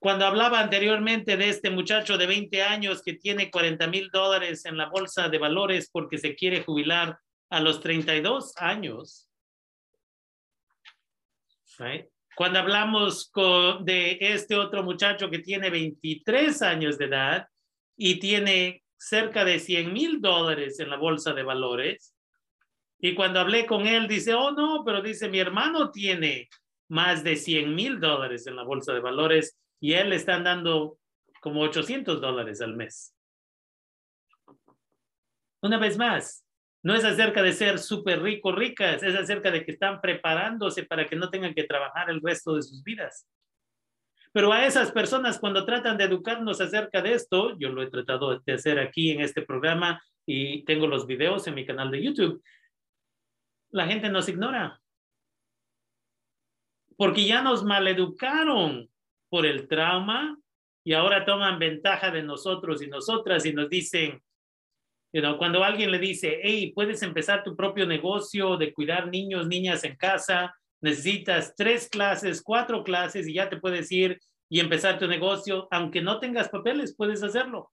Cuando 0.00 0.24
hablaba 0.24 0.60
anteriormente 0.60 1.36
de 1.36 1.50
este 1.50 1.68
muchacho 1.68 2.16
de 2.16 2.26
20 2.26 2.62
años 2.62 3.02
que 3.02 3.12
tiene 3.12 3.50
40 3.50 3.86
mil 3.86 4.10
dólares 4.10 4.64
en 4.64 4.78
la 4.78 4.88
bolsa 4.88 5.28
de 5.28 5.36
valores 5.36 5.90
porque 5.92 6.16
se 6.16 6.34
quiere 6.34 6.64
jubilar 6.64 7.18
a 7.50 7.60
los 7.60 7.80
32 7.80 8.54
años, 8.56 9.28
cuando 12.34 12.58
hablamos 12.58 13.30
de 13.82 14.16
este 14.20 14.56
otro 14.56 14.82
muchacho 14.82 15.28
que 15.28 15.40
tiene 15.40 15.68
23 15.68 16.62
años 16.62 16.96
de 16.96 17.04
edad 17.04 17.46
y 17.94 18.18
tiene 18.18 18.82
cerca 18.96 19.44
de 19.44 19.58
100 19.58 19.92
mil 19.92 20.20
dólares 20.22 20.80
en 20.80 20.88
la 20.88 20.96
bolsa 20.96 21.34
de 21.34 21.42
valores. 21.42 22.14
Y 22.98 23.14
cuando 23.14 23.40
hablé 23.40 23.66
con 23.66 23.86
él, 23.86 24.08
dice, 24.08 24.32
oh 24.32 24.52
no, 24.52 24.82
pero 24.84 25.02
dice, 25.02 25.28
mi 25.28 25.38
hermano 25.38 25.90
tiene 25.90 26.48
más 26.88 27.22
de 27.22 27.36
100 27.36 27.74
mil 27.74 28.00
dólares 28.00 28.46
en 28.46 28.56
la 28.56 28.62
bolsa 28.62 28.92
de 28.94 29.00
valores 29.00 29.58
y 29.80 29.94
él 29.94 30.10
le 30.10 30.16
están 30.16 30.44
dando 30.44 30.98
como 31.40 31.62
800 31.62 32.20
dólares 32.20 32.60
al 32.60 32.76
mes. 32.76 33.16
Una 35.62 35.78
vez 35.78 35.96
más, 35.96 36.44
no 36.82 36.94
es 36.94 37.04
acerca 37.04 37.42
de 37.42 37.52
ser 37.52 37.78
súper 37.78 38.22
rico, 38.22 38.52
ricas, 38.52 39.02
es 39.02 39.14
acerca 39.14 39.50
de 39.50 39.64
que 39.64 39.72
están 39.72 40.00
preparándose 40.00 40.84
para 40.84 41.06
que 41.06 41.16
no 41.16 41.30
tengan 41.30 41.54
que 41.54 41.64
trabajar 41.64 42.10
el 42.10 42.20
resto 42.22 42.54
de 42.54 42.62
sus 42.62 42.82
vidas. 42.82 43.26
Pero 44.32 44.52
a 44.52 44.64
esas 44.64 44.92
personas 44.92 45.38
cuando 45.38 45.64
tratan 45.64 45.98
de 45.98 46.04
educarnos 46.04 46.60
acerca 46.60 47.02
de 47.02 47.14
esto, 47.14 47.58
yo 47.58 47.70
lo 47.70 47.82
he 47.82 47.90
tratado 47.90 48.38
de 48.38 48.52
hacer 48.52 48.78
aquí 48.78 49.10
en 49.10 49.20
este 49.20 49.42
programa 49.42 50.00
y 50.24 50.64
tengo 50.64 50.86
los 50.86 51.06
videos 51.06 51.46
en 51.46 51.54
mi 51.54 51.66
canal 51.66 51.90
de 51.90 52.02
YouTube, 52.02 52.42
la 53.70 53.86
gente 53.86 54.08
nos 54.08 54.28
ignora. 54.28 54.80
Porque 56.96 57.24
ya 57.24 57.42
nos 57.42 57.64
maleducaron 57.64 58.89
por 59.30 59.46
el 59.46 59.68
trauma 59.68 60.36
y 60.84 60.92
ahora 60.92 61.24
toman 61.24 61.58
ventaja 61.58 62.10
de 62.10 62.22
nosotros 62.22 62.82
y 62.82 62.88
nosotras 62.88 63.46
y 63.46 63.52
nos 63.52 63.70
dicen, 63.70 64.20
cuando 65.38 65.64
alguien 65.64 65.90
le 65.90 65.98
dice, 65.98 66.40
hey, 66.42 66.72
puedes 66.74 67.02
empezar 67.02 67.42
tu 67.42 67.56
propio 67.56 67.86
negocio 67.86 68.56
de 68.56 68.72
cuidar 68.72 69.08
niños, 69.08 69.46
niñas 69.46 69.82
en 69.84 69.96
casa, 69.96 70.54
necesitas 70.80 71.54
tres 71.56 71.88
clases, 71.88 72.42
cuatro 72.42 72.84
clases 72.84 73.26
y 73.26 73.34
ya 73.34 73.48
te 73.48 73.56
puedes 73.56 73.90
ir 73.90 74.20
y 74.48 74.60
empezar 74.60 74.98
tu 74.98 75.08
negocio. 75.08 75.68
Aunque 75.70 76.00
no 76.00 76.20
tengas 76.20 76.48
papeles, 76.48 76.94
puedes 76.96 77.22
hacerlo. 77.22 77.70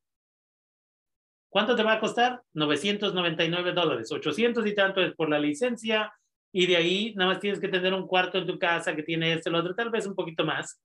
¿Cuánto 1.49 1.75
te 1.75 1.83
va 1.83 1.93
a 1.93 1.99
costar? 1.99 2.41
999 2.53 3.71
dólares, 3.71 4.11
800 4.11 4.65
y 4.65 4.75
tanto 4.75 5.01
es 5.01 5.15
por 5.15 5.29
la 5.29 5.39
licencia 5.39 6.11
y 6.51 6.65
de 6.65 6.75
ahí 6.75 7.13
nada 7.15 7.31
más 7.31 7.39
tienes 7.39 7.59
que 7.59 7.67
tener 7.67 7.93
un 7.93 8.07
cuarto 8.07 8.37
en 8.37 8.47
tu 8.47 8.57
casa 8.59 8.95
que 8.95 9.03
tiene 9.03 9.33
este, 9.33 9.49
lo 9.49 9.59
otro, 9.59 9.75
tal 9.75 9.89
vez 9.89 10.05
un 10.05 10.15
poquito 10.15 10.43
más. 10.43 10.81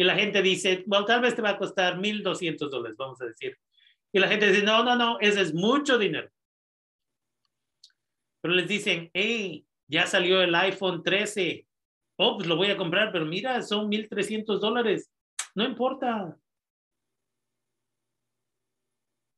Y 0.00 0.04
la 0.04 0.14
gente 0.14 0.40
dice, 0.42 0.84
bueno, 0.86 1.04
tal 1.04 1.20
vez 1.20 1.34
te 1.34 1.42
va 1.42 1.50
a 1.50 1.58
costar 1.58 1.98
1.200 1.98 2.70
dólares, 2.70 2.96
vamos 2.96 3.20
a 3.20 3.26
decir. 3.26 3.58
Y 4.12 4.20
la 4.20 4.28
gente 4.28 4.46
dice, 4.48 4.62
no, 4.62 4.84
no, 4.84 4.94
no, 4.94 5.18
ese 5.18 5.40
es 5.40 5.52
mucho 5.52 5.98
dinero. 5.98 6.30
Pero 8.40 8.54
les 8.54 8.68
dicen, 8.68 9.10
hey, 9.12 9.66
ya 9.88 10.06
salió 10.06 10.40
el 10.40 10.54
iPhone 10.54 11.02
13. 11.02 11.66
Oh, 12.16 12.36
pues 12.36 12.46
lo 12.46 12.56
voy 12.56 12.70
a 12.70 12.76
comprar, 12.76 13.10
pero 13.10 13.26
mira, 13.26 13.60
son 13.62 13.90
1.300 13.90 14.60
dólares. 14.60 15.10
No 15.56 15.64
importa. 15.64 16.38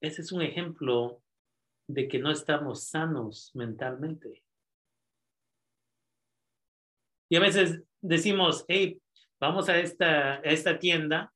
Ese 0.03 0.21
es 0.21 0.31
un 0.31 0.43
ejemplo 0.43 1.23
de 1.89 2.07
que 2.07 2.19
no 2.19 2.31
estamos 2.31 2.85
sanos 2.85 3.51
mentalmente. 3.55 4.45
Y 7.31 7.37
a 7.37 7.41
veces 7.41 7.83
decimos, 8.03 8.67
hey, 8.69 9.01
vamos 9.41 9.69
a 9.69 9.79
esta, 9.79 10.35
a 10.35 10.43
esta 10.43 10.79
tienda 10.79 11.33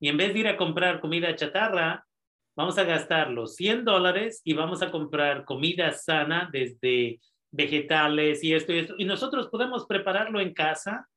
y 0.00 0.08
en 0.08 0.16
vez 0.16 0.34
de 0.34 0.40
ir 0.40 0.48
a 0.48 0.56
comprar 0.56 1.00
comida 1.00 1.34
chatarra, 1.36 2.04
vamos 2.56 2.76
a 2.78 2.84
gastar 2.84 3.30
los 3.30 3.54
100 3.54 3.84
dólares 3.84 4.42
y 4.44 4.54
vamos 4.54 4.82
a 4.82 4.90
comprar 4.90 5.44
comida 5.44 5.92
sana 5.92 6.48
desde 6.52 7.20
vegetales 7.50 8.42
y 8.44 8.54
esto 8.54 8.72
y 8.72 8.78
esto. 8.78 8.94
Y 8.98 9.04
nosotros 9.04 9.48
podemos 9.48 9.86
prepararlo 9.86 10.40
en 10.40 10.52
casa. 10.52 11.08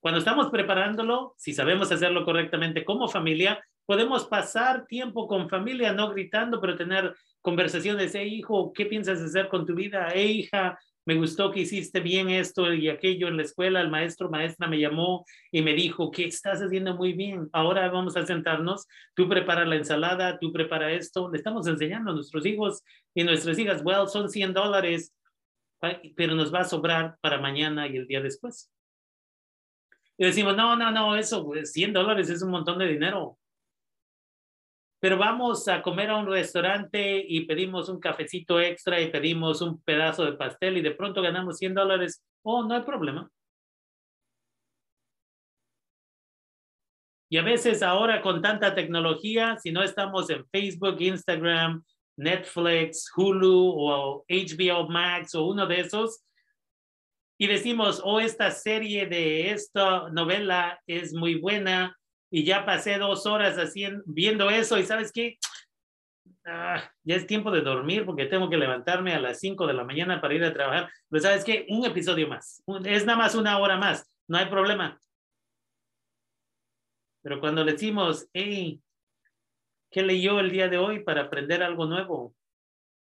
Cuando 0.00 0.18
estamos 0.18 0.50
preparándolo, 0.50 1.34
si 1.38 1.54
sabemos 1.54 1.90
hacerlo 1.92 2.24
correctamente 2.24 2.84
como 2.84 3.08
familia, 3.08 3.62
podemos 3.86 4.26
pasar 4.26 4.86
tiempo 4.86 5.26
con 5.26 5.48
familia, 5.48 5.92
no 5.92 6.10
gritando, 6.10 6.60
pero 6.60 6.76
tener 6.76 7.14
conversaciones. 7.40 8.14
Hey, 8.14 8.34
hijo, 8.34 8.72
¿qué 8.72 8.86
piensas 8.86 9.20
hacer 9.20 9.48
con 9.48 9.64
tu 9.64 9.74
vida? 9.74 10.08
Hey, 10.12 10.40
hija, 10.40 10.78
me 11.04 11.16
gustó 11.16 11.50
que 11.50 11.60
hiciste 11.60 12.00
bien 12.00 12.30
esto 12.30 12.72
y 12.72 12.88
aquello 12.88 13.28
en 13.28 13.36
la 13.36 13.42
escuela. 13.42 13.80
El 13.80 13.90
maestro, 13.90 14.30
maestra 14.30 14.68
me 14.68 14.78
llamó 14.78 15.24
y 15.50 15.62
me 15.62 15.74
dijo 15.74 16.10
que 16.10 16.26
estás 16.26 16.60
haciendo 16.60 16.94
muy 16.94 17.12
bien. 17.12 17.48
Ahora 17.52 17.90
vamos 17.90 18.16
a 18.16 18.24
sentarnos. 18.24 18.86
Tú 19.14 19.28
prepara 19.28 19.64
la 19.64 19.76
ensalada, 19.76 20.38
tú 20.38 20.52
prepara 20.52 20.92
esto. 20.92 21.30
Le 21.30 21.38
estamos 21.38 21.66
enseñando 21.66 22.12
a 22.12 22.14
nuestros 22.14 22.46
hijos 22.46 22.82
y 23.14 23.24
nuestras 23.24 23.58
hijas, 23.58 23.82
well, 23.84 24.06
son 24.06 24.28
100 24.28 24.54
dólares 24.54 25.12
pero 26.16 26.34
nos 26.34 26.54
va 26.54 26.60
a 26.60 26.64
sobrar 26.64 27.18
para 27.20 27.40
mañana 27.40 27.88
y 27.88 27.96
el 27.96 28.06
día 28.06 28.20
después. 28.20 28.70
Y 30.16 30.24
decimos, 30.24 30.56
no, 30.56 30.76
no, 30.76 30.90
no, 30.92 31.16
eso, 31.16 31.50
100 31.64 31.92
dólares 31.92 32.30
es 32.30 32.42
un 32.42 32.50
montón 32.50 32.78
de 32.78 32.86
dinero. 32.86 33.38
Pero 35.02 35.18
vamos 35.18 35.66
a 35.66 35.82
comer 35.82 36.10
a 36.10 36.16
un 36.16 36.28
restaurante 36.28 37.24
y 37.26 37.44
pedimos 37.44 37.88
un 37.88 37.98
cafecito 37.98 38.60
extra 38.60 39.00
y 39.00 39.10
pedimos 39.10 39.60
un 39.60 39.82
pedazo 39.82 40.24
de 40.24 40.34
pastel 40.34 40.76
y 40.76 40.80
de 40.80 40.92
pronto 40.92 41.20
ganamos 41.20 41.58
100 41.58 41.74
dólares. 41.74 42.24
Oh, 42.42 42.62
no 42.62 42.76
hay 42.76 42.82
problema. 42.82 43.28
Y 47.28 47.36
a 47.36 47.42
veces 47.42 47.82
ahora 47.82 48.22
con 48.22 48.40
tanta 48.42 48.76
tecnología, 48.76 49.58
si 49.58 49.72
no 49.72 49.82
estamos 49.82 50.30
en 50.30 50.46
Facebook, 50.50 51.00
Instagram, 51.00 51.82
Netflix, 52.16 53.10
Hulu 53.16 53.74
o 53.76 54.24
HBO 54.28 54.88
Max 54.88 55.34
o 55.34 55.46
uno 55.46 55.66
de 55.66 55.80
esos. 55.80 56.22
y 57.40 57.48
decimos, 57.48 58.00
oh, 58.04 58.20
esta 58.20 58.52
serie 58.52 59.06
de 59.06 59.50
esta 59.50 60.10
novela 60.10 60.80
es 60.86 61.12
muy 61.12 61.40
buena 61.40 61.98
y 62.34 62.44
ya 62.44 62.64
pasé 62.64 62.96
dos 62.96 63.26
horas 63.26 63.58
haciendo, 63.58 64.02
viendo 64.06 64.48
eso 64.48 64.78
y 64.78 64.84
sabes 64.84 65.12
qué, 65.12 65.36
ah, 66.46 66.82
ya 67.04 67.16
es 67.16 67.26
tiempo 67.26 67.50
de 67.50 67.60
dormir 67.60 68.06
porque 68.06 68.24
tengo 68.24 68.48
que 68.48 68.56
levantarme 68.56 69.12
a 69.12 69.20
las 69.20 69.38
5 69.38 69.66
de 69.66 69.74
la 69.74 69.84
mañana 69.84 70.18
para 70.18 70.32
ir 70.32 70.42
a 70.42 70.54
trabajar. 70.54 70.90
Pero 71.10 71.22
sabes 71.22 71.44
qué, 71.44 71.66
un 71.68 71.84
episodio 71.84 72.26
más, 72.26 72.64
es 72.86 73.04
nada 73.04 73.18
más 73.18 73.34
una 73.34 73.58
hora 73.58 73.76
más, 73.76 74.10
no 74.26 74.38
hay 74.38 74.46
problema. 74.46 74.98
Pero 77.22 77.38
cuando 77.38 77.62
le 77.64 77.72
decimos, 77.72 78.26
hey, 78.32 78.80
¿qué 79.90 80.02
leyó 80.02 80.40
el 80.40 80.50
día 80.50 80.68
de 80.68 80.78
hoy 80.78 81.04
para 81.04 81.24
aprender 81.24 81.62
algo 81.62 81.84
nuevo? 81.84 82.34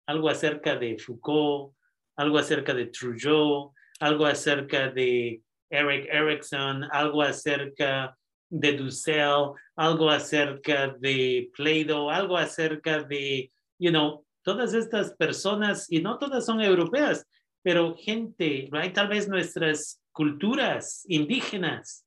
Algo 0.07 0.27
acerca 0.27 0.75
de 0.75 0.99
Foucault, 0.99 1.73
algo 2.17 2.37
acerca 2.37 2.73
de 2.73 2.87
Trudeau, 2.87 3.73
algo 4.01 4.25
acerca 4.25 4.89
de 4.89 5.41
Eric 5.69 6.05
Erickson, 6.11 6.83
algo 6.91 7.21
acerca 7.21 8.17
de 8.49 8.73
Dussel, 8.73 9.51
algo 9.75 10.09
acerca 10.09 10.95
de 10.99 11.49
Play-Doh, 11.55 12.09
algo 12.09 12.37
acerca 12.37 13.03
de, 13.03 13.51
you 13.79 13.91
know, 13.91 14.25
todas 14.43 14.73
estas 14.73 15.13
personas, 15.15 15.91
y 15.91 16.01
no 16.01 16.17
todas 16.17 16.45
son 16.45 16.61
europeas, 16.61 17.25
pero 17.63 17.95
gente, 17.95 18.69
right? 18.71 18.93
Tal 18.93 19.07
vez 19.07 19.27
nuestras 19.27 20.01
culturas 20.11 21.03
indígenas, 21.07 22.05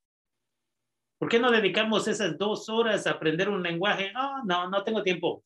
¿Por 1.18 1.28
qué 1.28 1.40
no 1.40 1.50
dedicamos 1.50 2.06
esas 2.06 2.38
dos 2.38 2.68
horas 2.68 3.06
a 3.06 3.10
aprender 3.10 3.48
un 3.48 3.62
lenguaje? 3.62 4.12
Oh, 4.16 4.44
no, 4.44 4.70
no 4.70 4.84
tengo 4.84 5.02
tiempo. 5.02 5.44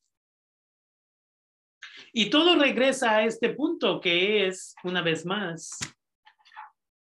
Y 2.13 2.29
todo 2.29 2.57
regresa 2.57 3.17
a 3.17 3.25
este 3.25 3.49
punto 3.55 3.99
que 3.99 4.47
es, 4.47 4.75
una 4.85 5.01
vez 5.01 5.25
más, 5.25 5.79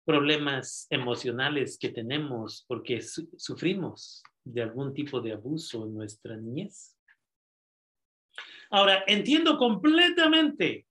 problemas 0.04 0.86
emocionales 0.90 1.78
que 1.78 1.90
tenemos 1.90 2.64
porque 2.66 3.00
sufrimos 3.00 4.22
de 4.44 4.62
algún 4.62 4.92
tipo 4.92 5.20
de 5.20 5.32
abuso 5.32 5.84
en 5.86 5.94
nuestra 5.94 6.36
niñez. 6.36 6.96
Ahora, 8.70 9.04
entiendo 9.06 9.58
completamente 9.58 10.86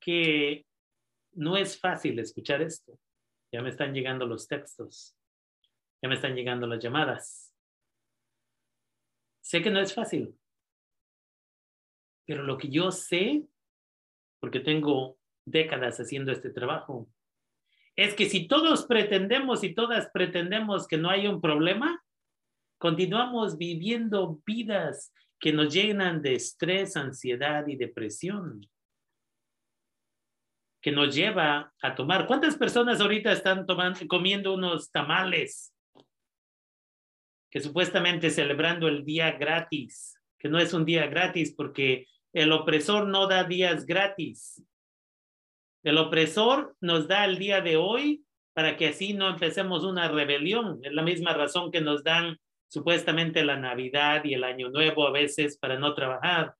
que 0.00 0.66
no 1.32 1.56
es 1.56 1.78
fácil 1.78 2.18
escuchar 2.18 2.62
esto. 2.62 2.98
Ya 3.52 3.62
me 3.62 3.68
están 3.68 3.92
llegando 3.92 4.26
los 4.26 4.48
textos. 4.48 5.16
Ya 6.02 6.08
me 6.08 6.14
están 6.14 6.34
llegando 6.34 6.66
las 6.66 6.82
llamadas. 6.82 7.54
Sé 9.40 9.62
que 9.62 9.70
no 9.70 9.80
es 9.80 9.94
fácil, 9.94 10.38
pero 12.26 12.42
lo 12.42 12.58
que 12.58 12.68
yo 12.68 12.90
sé, 12.90 13.48
porque 14.38 14.60
tengo 14.60 15.18
décadas 15.46 15.98
haciendo 15.98 16.30
este 16.30 16.50
trabajo, 16.50 17.08
es 17.98 18.14
que 18.14 18.30
si 18.30 18.46
todos 18.46 18.86
pretendemos 18.86 19.64
y 19.64 19.74
todas 19.74 20.08
pretendemos 20.12 20.86
que 20.86 20.96
no 20.96 21.10
hay 21.10 21.26
un 21.26 21.40
problema, 21.40 22.00
continuamos 22.78 23.58
viviendo 23.58 24.40
vidas 24.46 25.12
que 25.40 25.52
nos 25.52 25.74
llenan 25.74 26.22
de 26.22 26.34
estrés, 26.34 26.96
ansiedad 26.96 27.66
y 27.66 27.74
depresión, 27.74 28.60
que 30.80 30.92
nos 30.92 31.12
lleva 31.12 31.74
a 31.82 31.96
tomar. 31.96 32.28
¿Cuántas 32.28 32.56
personas 32.56 33.00
ahorita 33.00 33.32
están 33.32 33.66
tomando, 33.66 33.98
comiendo 34.06 34.54
unos 34.54 34.92
tamales 34.92 35.74
que 37.50 37.58
supuestamente 37.58 38.30
celebrando 38.30 38.86
el 38.86 39.04
día 39.04 39.32
gratis, 39.32 40.16
que 40.38 40.48
no 40.48 40.60
es 40.60 40.72
un 40.72 40.84
día 40.84 41.08
gratis 41.08 41.52
porque 41.52 42.06
el 42.32 42.52
opresor 42.52 43.08
no 43.08 43.26
da 43.26 43.42
días 43.42 43.86
gratis. 43.86 44.64
El 45.88 45.96
opresor 45.96 46.76
nos 46.82 47.08
da 47.08 47.24
el 47.24 47.38
día 47.38 47.62
de 47.62 47.78
hoy 47.78 48.22
para 48.52 48.76
que 48.76 48.88
así 48.88 49.14
no 49.14 49.26
empecemos 49.26 49.84
una 49.84 50.06
rebelión. 50.06 50.80
Es 50.82 50.92
la 50.92 51.00
misma 51.02 51.32
razón 51.32 51.70
que 51.70 51.80
nos 51.80 52.04
dan 52.04 52.36
supuestamente 52.68 53.42
la 53.42 53.56
Navidad 53.56 54.22
y 54.24 54.34
el 54.34 54.44
Año 54.44 54.68
Nuevo 54.68 55.06
a 55.06 55.12
veces 55.12 55.56
para 55.56 55.78
no 55.78 55.94
trabajar. 55.94 56.54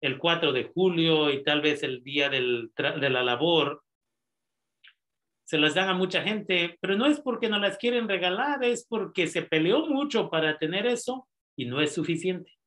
El 0.00 0.16
4 0.16 0.52
de 0.52 0.70
julio 0.72 1.30
y 1.30 1.42
tal 1.42 1.60
vez 1.60 1.82
el 1.82 2.02
día 2.02 2.30
del, 2.30 2.72
de 2.74 3.10
la 3.10 3.22
labor 3.22 3.82
se 5.44 5.58
las 5.58 5.74
dan 5.74 5.90
a 5.90 5.94
mucha 5.94 6.22
gente, 6.22 6.78
pero 6.80 6.96
no 6.96 7.04
es 7.04 7.20
porque 7.20 7.50
no 7.50 7.58
las 7.58 7.76
quieren 7.76 8.08
regalar, 8.08 8.64
es 8.64 8.86
porque 8.86 9.26
se 9.26 9.42
peleó 9.42 9.84
mucho 9.84 10.30
para 10.30 10.56
tener 10.56 10.86
eso 10.86 11.28
y 11.58 11.66
no 11.66 11.82
es 11.82 11.92
suficiente. 11.92 12.57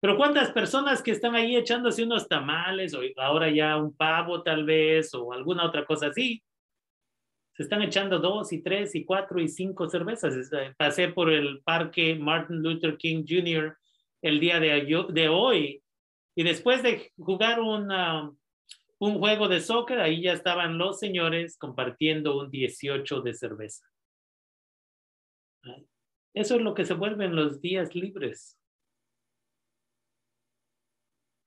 Pero 0.00 0.16
cuántas 0.16 0.52
personas 0.52 1.02
que 1.02 1.10
están 1.10 1.34
ahí 1.34 1.56
echándose 1.56 2.04
unos 2.04 2.28
tamales 2.28 2.94
o 2.94 3.00
ahora 3.16 3.50
ya 3.50 3.76
un 3.76 3.94
pavo 3.96 4.42
tal 4.42 4.64
vez 4.64 5.12
o 5.14 5.32
alguna 5.32 5.66
otra 5.66 5.84
cosa 5.84 6.08
así, 6.08 6.42
se 7.54 7.64
están 7.64 7.82
echando 7.82 8.20
dos 8.20 8.52
y 8.52 8.62
tres 8.62 8.94
y 8.94 9.04
cuatro 9.04 9.40
y 9.40 9.48
cinco 9.48 9.88
cervezas. 9.88 10.34
Eh, 10.52 10.74
pasé 10.76 11.08
por 11.08 11.32
el 11.32 11.60
parque 11.62 12.14
Martin 12.14 12.62
Luther 12.62 12.96
King 12.96 13.24
Jr. 13.28 13.76
el 14.22 14.38
día 14.38 14.60
de, 14.60 15.06
de 15.10 15.28
hoy 15.28 15.82
y 16.36 16.44
después 16.44 16.84
de 16.84 17.10
jugar 17.16 17.60
una, 17.60 18.30
un 18.98 19.18
juego 19.18 19.48
de 19.48 19.60
soccer, 19.60 20.00
ahí 20.00 20.22
ya 20.22 20.32
estaban 20.32 20.78
los 20.78 20.98
señores 20.98 21.56
compartiendo 21.58 22.38
un 22.38 22.50
18 22.50 23.20
de 23.22 23.34
cerveza. 23.34 23.86
Eso 26.34 26.56
es 26.56 26.62
lo 26.62 26.74
que 26.74 26.84
se 26.84 26.94
vuelven 26.94 27.34
los 27.34 27.60
días 27.60 27.94
libres. 27.94 28.57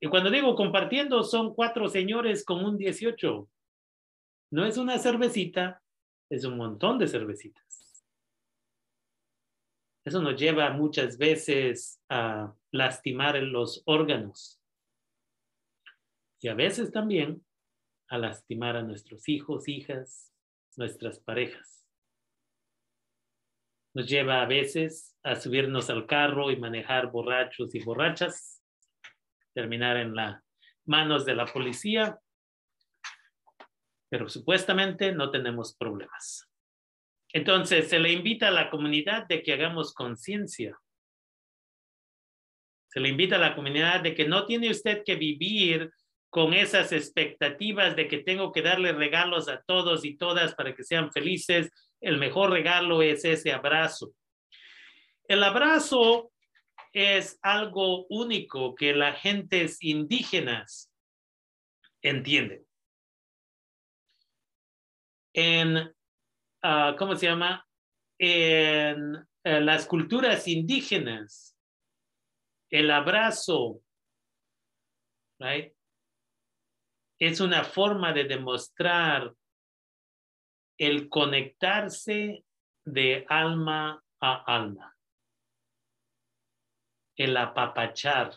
Y 0.03 0.09
cuando 0.09 0.31
digo 0.31 0.55
compartiendo, 0.55 1.23
son 1.23 1.53
cuatro 1.53 1.87
señores 1.87 2.43
con 2.43 2.65
un 2.65 2.75
18. 2.75 3.47
No 4.51 4.65
es 4.65 4.77
una 4.77 4.97
cervecita, 4.97 5.81
es 6.27 6.43
un 6.43 6.57
montón 6.57 6.97
de 6.97 7.07
cervecitas. 7.07 8.03
Eso 10.03 10.19
nos 10.19 10.39
lleva 10.39 10.71
muchas 10.71 11.19
veces 11.19 12.01
a 12.09 12.51
lastimar 12.71 13.35
los 13.35 13.83
órganos 13.85 14.59
y 16.39 16.47
a 16.47 16.55
veces 16.55 16.91
también 16.91 17.45
a 18.09 18.17
lastimar 18.17 18.75
a 18.75 18.81
nuestros 18.81 19.29
hijos, 19.29 19.67
hijas, 19.67 20.33
nuestras 20.77 21.19
parejas. 21.19 21.85
Nos 23.93 24.07
lleva 24.07 24.41
a 24.41 24.47
veces 24.47 25.15
a 25.21 25.35
subirnos 25.35 25.91
al 25.91 26.07
carro 26.07 26.49
y 26.49 26.55
manejar 26.55 27.11
borrachos 27.11 27.75
y 27.75 27.83
borrachas, 27.83 28.60
terminar 29.53 29.97
en 29.97 30.15
las 30.15 30.41
manos 30.85 31.25
de 31.25 31.35
la 31.35 31.45
policía, 31.45 32.19
pero 34.09 34.27
supuestamente 34.27 35.11
no 35.13 35.31
tenemos 35.31 35.75
problemas. 35.75 36.49
Entonces, 37.33 37.87
se 37.87 37.99
le 37.99 38.11
invita 38.11 38.49
a 38.49 38.51
la 38.51 38.69
comunidad 38.69 39.25
de 39.27 39.41
que 39.41 39.53
hagamos 39.53 39.93
conciencia. 39.93 40.77
Se 42.89 42.99
le 42.99 43.07
invita 43.07 43.37
a 43.37 43.39
la 43.39 43.55
comunidad 43.55 44.01
de 44.01 44.13
que 44.13 44.27
no 44.27 44.45
tiene 44.45 44.69
usted 44.69 45.03
que 45.05 45.15
vivir 45.15 45.91
con 46.29 46.53
esas 46.53 46.91
expectativas 46.91 47.95
de 47.95 48.07
que 48.07 48.19
tengo 48.19 48.51
que 48.51 48.61
darle 48.61 48.93
regalos 48.93 49.47
a 49.49 49.61
todos 49.61 50.03
y 50.05 50.17
todas 50.17 50.55
para 50.55 50.73
que 50.73 50.83
sean 50.83 51.11
felices, 51.11 51.69
el 52.01 52.17
mejor 52.17 52.51
regalo 52.51 53.01
es 53.01 53.23
ese 53.25 53.51
abrazo. 53.51 54.13
El 55.27 55.43
abrazo 55.43 56.30
es 56.93 57.39
algo 57.41 58.05
único 58.07 58.75
que 58.75 58.93
las 58.93 59.19
gentes 59.21 59.81
indígenas 59.81 60.91
entienden. 62.01 62.65
En, 65.33 65.95
ah, 66.63 66.95
¿cómo 66.97 67.15
se 67.15 67.27
llama? 67.27 67.65
En 68.19 69.15
eh, 69.43 69.61
las 69.61 69.85
culturas 69.85 70.47
indígenas, 70.47 71.55
el 72.69 72.91
abrazo, 72.91 73.81
right? 75.39 75.73
es 77.21 77.39
una 77.39 77.63
forma 77.63 78.13
de 78.13 78.23
demostrar 78.23 79.31
el 80.79 81.07
conectarse 81.07 82.43
de 82.83 83.25
alma 83.29 84.03
a 84.19 84.43
alma, 84.55 84.90
el 87.23 87.37
apapachar. 87.37 88.35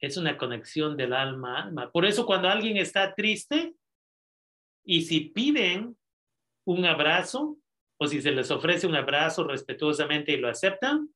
Es 0.00 0.16
una 0.16 0.36
conexión 0.36 0.96
del 0.96 1.12
alma 1.12 1.58
a 1.58 1.62
alma. 1.64 1.90
Por 1.90 2.06
eso 2.06 2.24
cuando 2.24 2.48
alguien 2.48 2.76
está 2.76 3.14
triste 3.14 3.74
y 4.84 5.02
si 5.02 5.20
piden 5.20 5.96
un 6.64 6.84
abrazo 6.84 7.58
o 7.98 8.06
si 8.06 8.22
se 8.22 8.30
les 8.30 8.50
ofrece 8.50 8.86
un 8.86 8.96
abrazo 8.96 9.44
respetuosamente 9.44 10.32
y 10.32 10.38
lo 10.38 10.48
aceptan, 10.48 11.10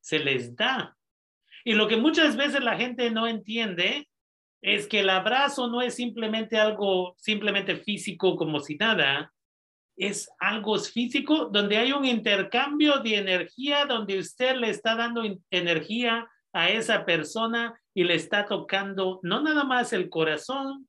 se 0.00 0.18
les 0.20 0.54
da. 0.54 0.96
Y 1.64 1.74
lo 1.74 1.88
que 1.88 1.96
muchas 1.96 2.36
veces 2.36 2.62
la 2.62 2.76
gente 2.76 3.10
no 3.10 3.26
entiende 3.26 4.08
es 4.62 4.86
que 4.86 5.00
el 5.00 5.10
abrazo 5.10 5.68
no 5.68 5.82
es 5.82 5.94
simplemente 5.94 6.58
algo 6.58 7.14
simplemente 7.18 7.76
físico 7.76 8.36
como 8.36 8.60
si 8.60 8.76
nada, 8.76 9.32
es 9.96 10.30
algo 10.38 10.78
físico 10.78 11.46
donde 11.46 11.76
hay 11.76 11.92
un 11.92 12.04
intercambio 12.04 13.00
de 13.00 13.16
energía, 13.16 13.86
donde 13.86 14.18
usted 14.18 14.56
le 14.56 14.70
está 14.70 14.96
dando 14.96 15.22
energía 15.50 16.28
a 16.52 16.70
esa 16.70 17.04
persona 17.04 17.80
y 17.94 18.04
le 18.04 18.14
está 18.14 18.46
tocando 18.46 19.20
no 19.22 19.42
nada 19.42 19.64
más 19.64 19.92
el 19.92 20.08
corazón, 20.08 20.88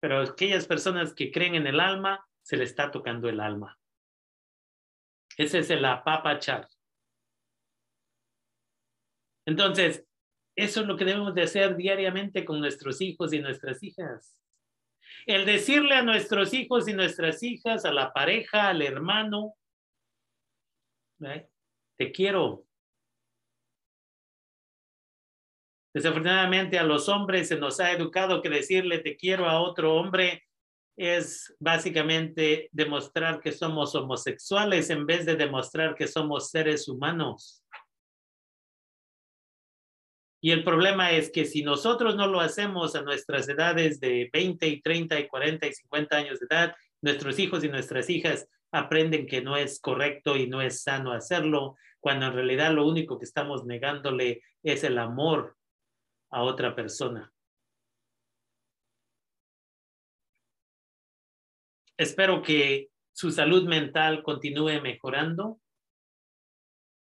pero 0.00 0.20
aquellas 0.20 0.66
personas 0.66 1.14
que 1.14 1.30
creen 1.30 1.54
en 1.54 1.66
el 1.66 1.80
alma, 1.80 2.26
se 2.42 2.56
le 2.56 2.64
está 2.64 2.90
tocando 2.90 3.28
el 3.28 3.40
alma. 3.40 3.78
Ese 5.36 5.60
es 5.60 5.70
el 5.70 5.84
apapachar. 5.84 6.68
Entonces, 9.46 10.04
eso 10.56 10.80
es 10.80 10.86
lo 10.86 10.96
que 10.96 11.04
debemos 11.04 11.34
de 11.34 11.42
hacer 11.42 11.76
diariamente 11.76 12.44
con 12.44 12.60
nuestros 12.60 13.00
hijos 13.00 13.32
y 13.32 13.40
nuestras 13.40 13.82
hijas. 13.82 14.36
El 15.26 15.46
decirle 15.46 15.94
a 15.94 16.02
nuestros 16.02 16.52
hijos 16.54 16.88
y 16.88 16.92
nuestras 16.92 17.42
hijas, 17.42 17.84
a 17.84 17.92
la 17.92 18.12
pareja, 18.12 18.68
al 18.68 18.82
hermano, 18.82 19.54
te 21.96 22.12
quiero. 22.12 22.64
Desafortunadamente 25.94 26.78
a 26.78 26.84
los 26.84 27.08
hombres 27.08 27.48
se 27.48 27.56
nos 27.58 27.78
ha 27.78 27.92
educado 27.92 28.40
que 28.40 28.48
decirle 28.48 28.98
te 28.98 29.16
quiero 29.16 29.48
a 29.48 29.60
otro 29.60 29.94
hombre 29.94 30.44
es 30.96 31.54
básicamente 31.58 32.68
demostrar 32.72 33.40
que 33.40 33.52
somos 33.52 33.94
homosexuales 33.94 34.90
en 34.90 35.06
vez 35.06 35.26
de 35.26 35.36
demostrar 35.36 35.94
que 35.94 36.06
somos 36.06 36.50
seres 36.50 36.88
humanos. 36.88 37.61
Y 40.44 40.50
el 40.50 40.64
problema 40.64 41.12
es 41.12 41.30
que 41.30 41.44
si 41.44 41.62
nosotros 41.62 42.16
no 42.16 42.26
lo 42.26 42.40
hacemos 42.40 42.96
a 42.96 43.02
nuestras 43.02 43.48
edades 43.48 44.00
de 44.00 44.28
20 44.32 44.66
y 44.66 44.82
30 44.82 45.20
y 45.20 45.28
40 45.28 45.68
y 45.68 45.72
50 45.72 46.16
años 46.16 46.40
de 46.40 46.46
edad, 46.50 46.74
nuestros 47.00 47.38
hijos 47.38 47.62
y 47.62 47.68
nuestras 47.68 48.10
hijas 48.10 48.48
aprenden 48.72 49.28
que 49.28 49.40
no 49.40 49.56
es 49.56 49.80
correcto 49.80 50.36
y 50.36 50.48
no 50.48 50.60
es 50.60 50.82
sano 50.82 51.12
hacerlo, 51.12 51.76
cuando 52.00 52.26
en 52.26 52.32
realidad 52.32 52.72
lo 52.72 52.88
único 52.88 53.20
que 53.20 53.24
estamos 53.24 53.64
negándole 53.64 54.42
es 54.64 54.82
el 54.82 54.98
amor 54.98 55.56
a 56.30 56.42
otra 56.42 56.74
persona. 56.74 57.32
Espero 61.96 62.42
que 62.42 62.88
su 63.12 63.30
salud 63.30 63.68
mental 63.68 64.24
continúe 64.24 64.82
mejorando. 64.82 65.60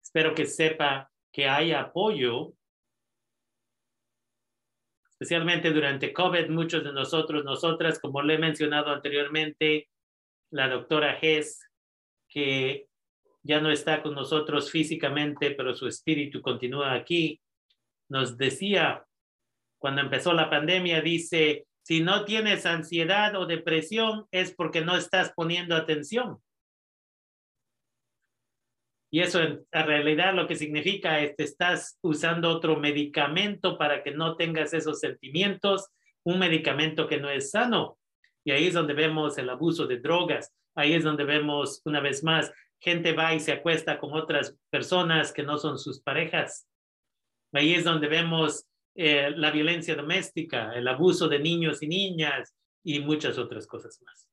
Espero 0.04 0.36
que 0.36 0.46
sepa 0.46 1.10
que 1.32 1.48
hay 1.48 1.72
apoyo 1.72 2.54
especialmente 5.24 5.70
durante 5.72 6.12
COVID, 6.12 6.50
muchos 6.50 6.84
de 6.84 6.92
nosotros, 6.92 7.44
nosotras, 7.44 7.98
como 7.98 8.20
le 8.20 8.34
he 8.34 8.38
mencionado 8.38 8.90
anteriormente, 8.90 9.88
la 10.50 10.68
doctora 10.68 11.18
Hess, 11.18 11.66
que 12.28 12.88
ya 13.42 13.58
no 13.58 13.70
está 13.70 14.02
con 14.02 14.14
nosotros 14.14 14.70
físicamente, 14.70 15.52
pero 15.52 15.74
su 15.74 15.88
espíritu 15.88 16.42
continúa 16.42 16.92
aquí, 16.92 17.40
nos 18.10 18.36
decía 18.36 19.06
cuando 19.78 20.02
empezó 20.02 20.34
la 20.34 20.50
pandemia, 20.50 21.00
dice, 21.00 21.66
si 21.82 22.02
no 22.02 22.26
tienes 22.26 22.66
ansiedad 22.66 23.34
o 23.36 23.46
depresión 23.46 24.26
es 24.30 24.54
porque 24.54 24.82
no 24.82 24.94
estás 24.94 25.32
poniendo 25.34 25.74
atención. 25.74 26.38
Y 29.14 29.20
eso 29.20 29.40
en, 29.40 29.64
realidad 29.70 30.34
lo 30.34 30.48
que 30.48 30.56
significa 30.56 31.20
es 31.20 31.36
que 31.36 31.44
estás 31.44 32.00
usando 32.02 32.50
otro 32.50 32.80
medicamento 32.80 33.78
para 33.78 34.02
que 34.02 34.10
no 34.10 34.34
tengas 34.34 34.74
esos 34.74 34.98
sentimientos, 34.98 35.86
un 36.24 36.40
medicamento 36.40 37.06
que 37.06 37.20
no 37.20 37.30
es 37.30 37.52
sano. 37.52 37.96
Y 38.42 38.50
ahí 38.50 38.66
es 38.66 38.74
donde 38.74 38.92
vemos 38.92 39.38
el 39.38 39.48
abuso 39.50 39.86
de 39.86 40.00
drogas. 40.00 40.52
Ahí 40.74 40.94
es 40.94 41.04
donde 41.04 41.22
vemos, 41.22 41.80
una 41.84 42.00
vez 42.00 42.24
más, 42.24 42.52
gente 42.80 43.12
va 43.12 43.32
y 43.32 43.38
se 43.38 43.52
acuesta 43.52 44.00
con 44.00 44.14
otras 44.14 44.58
personas 44.68 45.32
que 45.32 45.44
no 45.44 45.58
son 45.58 45.78
sus 45.78 46.00
parejas. 46.02 46.66
Ahí 47.52 47.72
es 47.74 47.84
donde 47.84 48.08
vemos 48.08 48.66
eh, 48.96 49.30
la 49.30 49.52
violencia 49.52 49.94
doméstica, 49.94 50.72
el 50.74 50.88
abuso 50.88 51.28
de 51.28 51.38
niños 51.38 51.84
y 51.84 51.86
niñas 51.86 52.52
y 52.82 52.98
muchas 52.98 53.38
otras 53.38 53.68
cosas 53.68 54.02
más. 54.02 54.28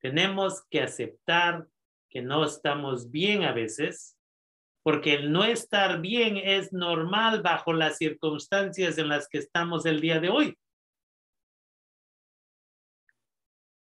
Tenemos 0.00 0.64
que 0.68 0.80
aceptar 0.80 1.68
que 2.08 2.22
no 2.22 2.44
estamos 2.44 3.10
bien 3.10 3.44
a 3.44 3.52
veces, 3.52 4.16
porque 4.82 5.14
el 5.14 5.32
no 5.32 5.44
estar 5.44 6.00
bien 6.00 6.36
es 6.36 6.72
normal 6.72 7.42
bajo 7.42 7.72
las 7.72 7.98
circunstancias 7.98 8.98
en 8.98 9.08
las 9.08 9.28
que 9.28 9.38
estamos 9.38 9.84
el 9.86 10.00
día 10.00 10.20
de 10.20 10.30
hoy. 10.30 10.58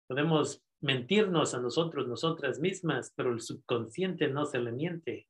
Podemos 0.08 0.64
mentirnos 0.82 1.54
a 1.54 1.60
nosotros, 1.60 2.08
nosotras 2.08 2.60
mismas, 2.60 3.12
pero 3.16 3.32
el 3.32 3.42
subconsciente 3.42 4.28
no 4.28 4.46
se 4.46 4.60
le 4.60 4.72
miente. 4.72 5.28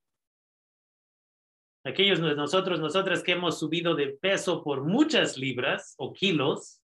Aquellos 1.83 2.19
de 2.21 2.35
nosotros, 2.35 2.79
nosotras 2.79 3.23
que 3.23 3.31
hemos 3.31 3.59
subido 3.59 3.95
de 3.95 4.09
peso 4.09 4.63
por 4.63 4.83
muchas 4.83 5.37
libras 5.37 5.95
o 5.97 6.13
kilos, 6.13 6.81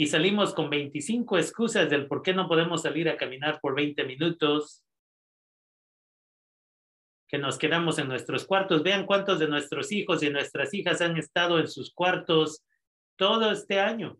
y 0.00 0.06
salimos 0.06 0.54
con 0.54 0.70
25 0.70 1.36
excusas 1.36 1.90
del 1.90 2.06
por 2.06 2.22
qué 2.22 2.32
no 2.32 2.48
podemos 2.48 2.80
salir 2.80 3.10
a 3.10 3.18
caminar 3.18 3.60
por 3.60 3.74
20 3.74 4.02
minutos, 4.04 4.82
que 7.28 7.36
nos 7.36 7.58
quedamos 7.58 7.98
en 7.98 8.08
nuestros 8.08 8.46
cuartos. 8.46 8.82
Vean 8.82 9.04
cuántos 9.04 9.38
de 9.38 9.46
nuestros 9.46 9.92
hijos 9.92 10.22
y 10.22 10.30
nuestras 10.30 10.72
hijas 10.72 11.02
han 11.02 11.18
estado 11.18 11.58
en 11.58 11.68
sus 11.68 11.92
cuartos 11.92 12.64
todo 13.16 13.50
este 13.50 13.78
año, 13.78 14.16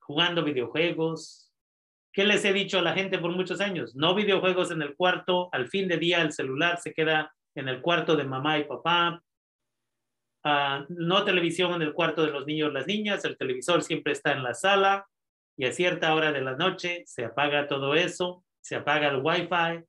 jugando 0.00 0.42
videojuegos. 0.42 1.52
¿Qué 2.12 2.24
les 2.24 2.44
he 2.44 2.52
dicho 2.52 2.80
a 2.80 2.82
la 2.82 2.94
gente 2.94 3.20
por 3.20 3.30
muchos 3.30 3.60
años? 3.60 3.94
No 3.94 4.16
videojuegos 4.16 4.72
en 4.72 4.82
el 4.82 4.96
cuarto, 4.96 5.48
al 5.52 5.68
fin 5.68 5.86
de 5.86 5.98
día 5.98 6.22
el 6.22 6.32
celular 6.32 6.80
se 6.80 6.92
queda 6.92 7.32
en 7.54 7.68
el 7.68 7.82
cuarto 7.82 8.16
de 8.16 8.24
mamá 8.24 8.58
y 8.58 8.64
papá, 8.64 9.22
Ah, 10.44 10.84
no 10.88 11.24
televisión 11.24 11.72
en 11.74 11.82
el 11.82 11.92
cuarto 11.92 12.24
de 12.24 12.32
los 12.32 12.46
niños 12.46 12.72
las 12.72 12.86
niñas, 12.88 13.24
el 13.24 13.36
televisor 13.36 13.82
siempre 13.82 14.12
está 14.12 14.32
en 14.32 14.42
la 14.42 14.54
sala 14.54 15.06
y 15.56 15.66
a 15.66 15.72
cierta 15.72 16.12
hora 16.14 16.32
de 16.32 16.40
la 16.40 16.56
noche 16.56 17.04
se 17.06 17.24
apaga 17.24 17.68
todo 17.68 17.94
eso, 17.94 18.44
se 18.60 18.74
apaga 18.74 19.08
el 19.08 19.22
wifi 19.22 19.84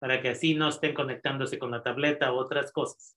para 0.00 0.20
que 0.20 0.30
así 0.30 0.54
no 0.54 0.70
estén 0.70 0.94
conectándose 0.94 1.56
con 1.58 1.70
la 1.70 1.84
tableta 1.84 2.32
u 2.32 2.36
otras 2.36 2.72
cosas. 2.72 3.16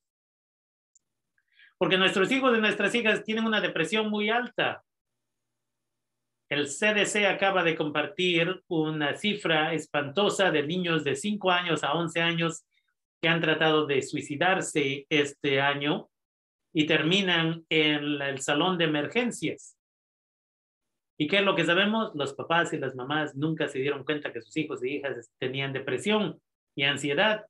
Porque 1.76 1.98
nuestros 1.98 2.30
hijos 2.30 2.56
y 2.56 2.60
nuestras 2.60 2.94
hijas 2.94 3.24
tienen 3.24 3.44
una 3.44 3.60
depresión 3.60 4.08
muy 4.08 4.30
alta. 4.30 4.84
El 6.48 6.68
CDC 6.68 7.26
acaba 7.26 7.64
de 7.64 7.74
compartir 7.74 8.62
una 8.68 9.14
cifra 9.14 9.74
espantosa 9.74 10.52
de 10.52 10.62
niños 10.62 11.02
de 11.02 11.16
5 11.16 11.50
años 11.50 11.82
a 11.82 11.94
11 11.94 12.22
años 12.22 12.64
que 13.20 13.28
han 13.28 13.40
tratado 13.40 13.86
de 13.86 14.00
suicidarse 14.02 15.06
este 15.10 15.60
año 15.60 16.08
y 16.78 16.84
terminan 16.84 17.64
en 17.70 18.20
el 18.20 18.42
salón 18.42 18.76
de 18.76 18.84
emergencias. 18.84 19.78
¿Y 21.18 21.26
qué 21.26 21.38
es 21.38 21.42
lo 21.42 21.56
que 21.56 21.64
sabemos? 21.64 22.14
Los 22.14 22.34
papás 22.34 22.70
y 22.74 22.76
las 22.76 22.94
mamás 22.94 23.34
nunca 23.34 23.66
se 23.66 23.78
dieron 23.78 24.04
cuenta 24.04 24.30
que 24.30 24.42
sus 24.42 24.54
hijos 24.58 24.82
e 24.82 24.90
hijas 24.90 25.32
tenían 25.38 25.72
depresión 25.72 26.38
y 26.74 26.82
ansiedad. 26.82 27.46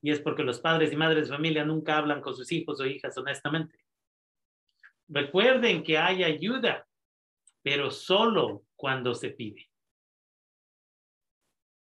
Y 0.00 0.12
es 0.12 0.20
porque 0.20 0.44
los 0.44 0.60
padres 0.60 0.92
y 0.92 0.96
madres 0.96 1.26
de 1.26 1.34
familia 1.34 1.64
nunca 1.64 1.98
hablan 1.98 2.20
con 2.20 2.36
sus 2.36 2.52
hijos 2.52 2.80
o 2.80 2.86
hijas 2.86 3.18
honestamente. 3.18 3.76
Recuerden 5.08 5.82
que 5.82 5.98
hay 5.98 6.22
ayuda, 6.22 6.86
pero 7.64 7.90
solo 7.90 8.62
cuando 8.76 9.12
se 9.12 9.30
pide. 9.30 9.68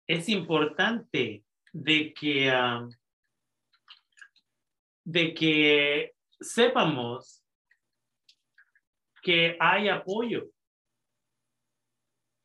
Es 0.06 0.28
importante 0.28 1.42
de 1.72 2.12
que, 2.12 2.50
ah, 2.50 2.86
de 5.04 5.32
que 5.32 6.15
sepamos 6.40 7.44
que 9.22 9.56
hay 9.58 9.88
apoyo, 9.88 10.50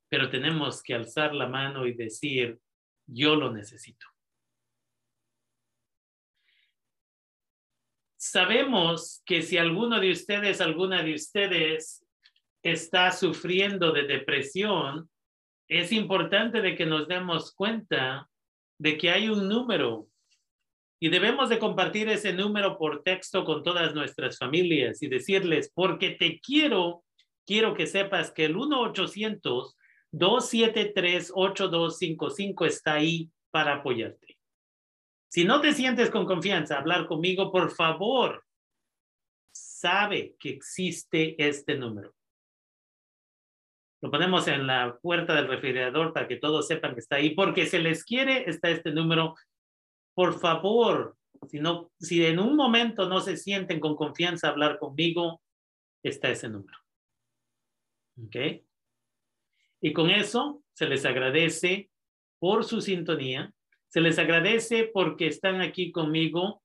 pero 0.10 0.30
tenemos 0.30 0.82
que 0.82 0.93
alzar 0.93 1.34
la 1.34 1.47
mano 1.47 1.86
y 1.86 1.93
decir, 1.93 2.60
yo 3.06 3.36
lo 3.36 3.51
necesito. 3.51 4.06
Sabemos 8.17 9.21
que 9.25 9.41
si 9.41 9.58
alguno 9.58 9.99
de 9.99 10.12
ustedes, 10.12 10.62
alguna 10.62 11.01
de 11.01 11.15
ustedes 11.15 12.06
está 12.63 13.12
sufriendo 13.12 13.91
de 13.91 14.04
depresión, 14.04 15.10
es 15.67 15.91
importante 15.91 16.62
de 16.62 16.75
que 16.75 16.86
nos 16.86 17.08
demos 17.08 17.54
cuenta 17.54 18.30
de 18.77 18.97
que 18.97 19.10
hay 19.10 19.30
un 19.30 19.47
número 19.47 20.11
y 21.03 21.09
debemos 21.09 21.49
de 21.49 21.57
compartir 21.57 22.09
ese 22.09 22.31
número 22.31 22.77
por 22.77 23.01
texto 23.01 23.43
con 23.43 23.63
todas 23.63 23.95
nuestras 23.95 24.37
familias 24.37 25.01
y 25.01 25.07
decirles, 25.07 25.71
porque 25.73 26.11
te 26.11 26.39
quiero, 26.39 27.03
quiero 27.43 27.73
que 27.73 27.87
sepas 27.87 28.29
que 28.29 28.45
el 28.45 28.55
1-800-273-8255 30.13 32.67
está 32.67 32.93
ahí 32.93 33.31
para 33.49 33.77
apoyarte. 33.77 34.37
Si 35.27 35.43
no 35.43 35.59
te 35.59 35.73
sientes 35.73 36.11
con 36.11 36.27
confianza 36.27 36.77
hablar 36.77 37.07
conmigo, 37.07 37.51
por 37.51 37.71
favor, 37.71 38.45
sabe 39.51 40.35
que 40.37 40.49
existe 40.49 41.35
este 41.43 41.77
número. 41.77 42.13
Lo 44.03 44.11
ponemos 44.11 44.47
en 44.47 44.67
la 44.67 44.99
puerta 45.01 45.33
del 45.33 45.47
refrigerador 45.47 46.13
para 46.13 46.27
que 46.27 46.35
todos 46.35 46.67
sepan 46.67 46.93
que 46.93 46.99
está 46.99 47.15
ahí, 47.15 47.31
porque 47.31 47.65
se 47.65 47.79
les 47.79 48.03
quiere, 48.03 48.47
está 48.47 48.69
este 48.69 48.91
número 48.91 49.33
por 50.13 50.39
favor, 50.39 51.17
Si, 51.50 51.60
no, 51.60 51.91
si 52.00 52.24
en 52.24 52.38
un 52.38 52.56
momento 52.56 53.10
no 53.10 53.19
se 53.19 53.36
sienten 53.36 53.80
con 53.80 53.95
confianza 53.95 54.47
a 54.47 54.52
hablar 54.52 54.78
conmigo, 54.78 55.41
está 56.04 56.30
ese 56.30 56.47
número. 56.47 56.78
¿Ok? 58.24 58.63
Y 59.82 59.93
con 59.93 60.12
eso 60.12 60.63
se 60.74 60.86
les 60.86 61.04
agradece 61.06 61.89
por 62.39 62.63
su 62.63 62.80
sintonía, 62.82 63.52
se 63.88 64.02
les 64.02 64.19
agradece 64.19 64.89
porque 64.93 65.28
están 65.28 65.62
aquí 65.62 65.91
conmigo. 65.91 66.63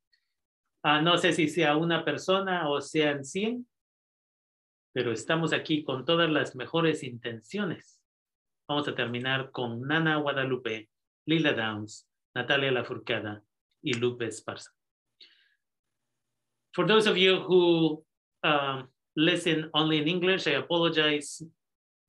Ah, 0.83 1.01
no 1.01 1.17
sé 1.17 1.33
si 1.33 1.49
sea 1.49 1.77
una 1.77 2.05
persona 2.05 2.69
o 2.69 2.81
sean 2.81 3.25
100, 3.25 3.67
pero 4.93 5.11
estamos 5.13 5.53
aquí 5.53 5.83
con 5.83 6.05
todas 6.05 6.31
las 6.31 6.55
mejores 6.55 7.03
intenciones. 7.03 8.01
Vamos 8.69 8.87
a 8.89 8.95
terminar 8.95 9.51
con 9.51 9.81
Nana 9.83 10.17
Guadalupe, 10.17 10.89
Lila 11.27 11.53
Downs, 11.53 12.09
Natalia 12.37 12.71
Lafourcada 12.71 13.41
y 13.83 13.93
Lupe 13.95 14.27
Esparza. 14.27 14.69
For 16.75 16.87
those 16.87 17.07
of 17.07 17.17
you 17.17 17.41
who 17.41 18.05
um, 18.45 18.89
listen 19.17 19.71
only 19.73 19.99
in 20.03 20.07
English, 20.07 20.47
I 20.47 20.53
apologize. 20.53 21.41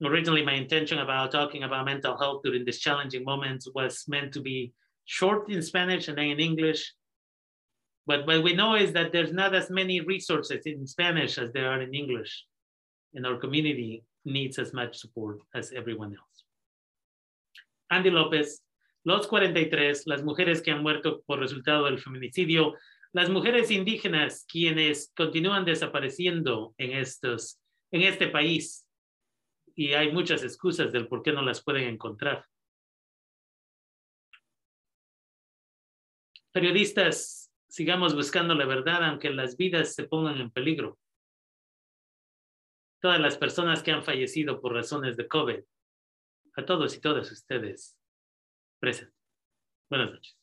Originally, 0.04 0.44
my 0.44 0.54
intention 0.54 1.00
about 1.00 1.32
talking 1.32 1.64
about 1.64 1.86
mental 1.86 2.18
health 2.18 2.42
during 2.44 2.66
this 2.66 2.80
challenging 2.80 3.24
moments 3.24 3.70
was 3.74 4.04
meant 4.10 4.34
to 4.34 4.42
be 4.42 4.74
short 5.06 5.50
in 5.50 5.62
Spanish 5.62 6.10
and 6.10 6.18
then 6.18 6.26
in 6.26 6.40
English. 6.42 6.94
But 8.06 8.28
what 8.28 8.44
we 8.44 8.54
know 8.54 8.76
is 8.76 8.92
that 8.94 9.14
there's 9.14 9.32
not 9.32 9.56
as 9.56 9.70
many 9.70 10.02
resources 10.02 10.62
in 10.66 10.86
Spanish 10.86 11.38
as 11.38 11.54
there 11.54 11.72
are 11.72 11.82
in 11.82 11.94
English. 11.94 12.44
And 13.14 13.26
our 13.26 13.38
community 13.38 14.04
needs 14.26 14.60
as 14.60 14.74
much 14.74 14.98
support 14.98 15.40
as 15.56 15.72
everyone 15.72 16.12
else. 16.12 16.38
Andy 17.90 18.12
López, 18.12 18.50
los 19.08 19.26
43, 19.26 20.06
las 20.06 20.22
mujeres 20.22 20.62
que 20.62 20.72
han 20.72 20.82
muerto 20.82 21.22
por 21.22 21.40
resultado 21.40 21.86
del 21.86 21.98
feminicidio, 21.98 22.76
las 23.14 23.30
mujeres 23.30 23.72
indígenas 23.72 24.46
quienes 24.52 25.14
continúan 25.16 25.64
desapareciendo 25.64 26.76
en, 26.78 26.92
estos, 26.92 27.58
en 27.92 28.02
este 28.02 28.28
país 28.28 28.86
y 29.76 29.94
hay 29.94 30.12
muchas 30.12 30.44
excusas 30.44 30.92
del 30.92 31.08
por 31.08 31.24
qué 31.24 31.32
no 31.32 31.42
las 31.42 31.64
pueden 31.64 31.88
encontrar. 31.88 32.46
Periodistas, 36.52 37.50
sigamos 37.70 38.14
buscando 38.14 38.56
la 38.56 38.66
verdad 38.66 39.06
aunque 39.06 39.30
las 39.30 39.56
vidas 39.56 39.96
se 39.96 40.04
pongan 40.04 40.42
en 40.42 40.52
peligro. 40.52 41.00
Todas 43.00 43.22
las 43.22 43.38
personas 43.38 43.82
que 43.82 43.94
han 43.94 44.04
fallecido 44.04 44.60
por 44.60 44.74
razones 44.74 45.16
de 45.16 45.30
COVID, 45.30 45.64
a 46.58 46.66
todos 46.66 46.94
y 46.98 47.00
todas 47.00 47.32
ustedes, 47.32 47.98
present. 48.80 49.12
Buenas 49.90 50.12
noches. 50.12 50.38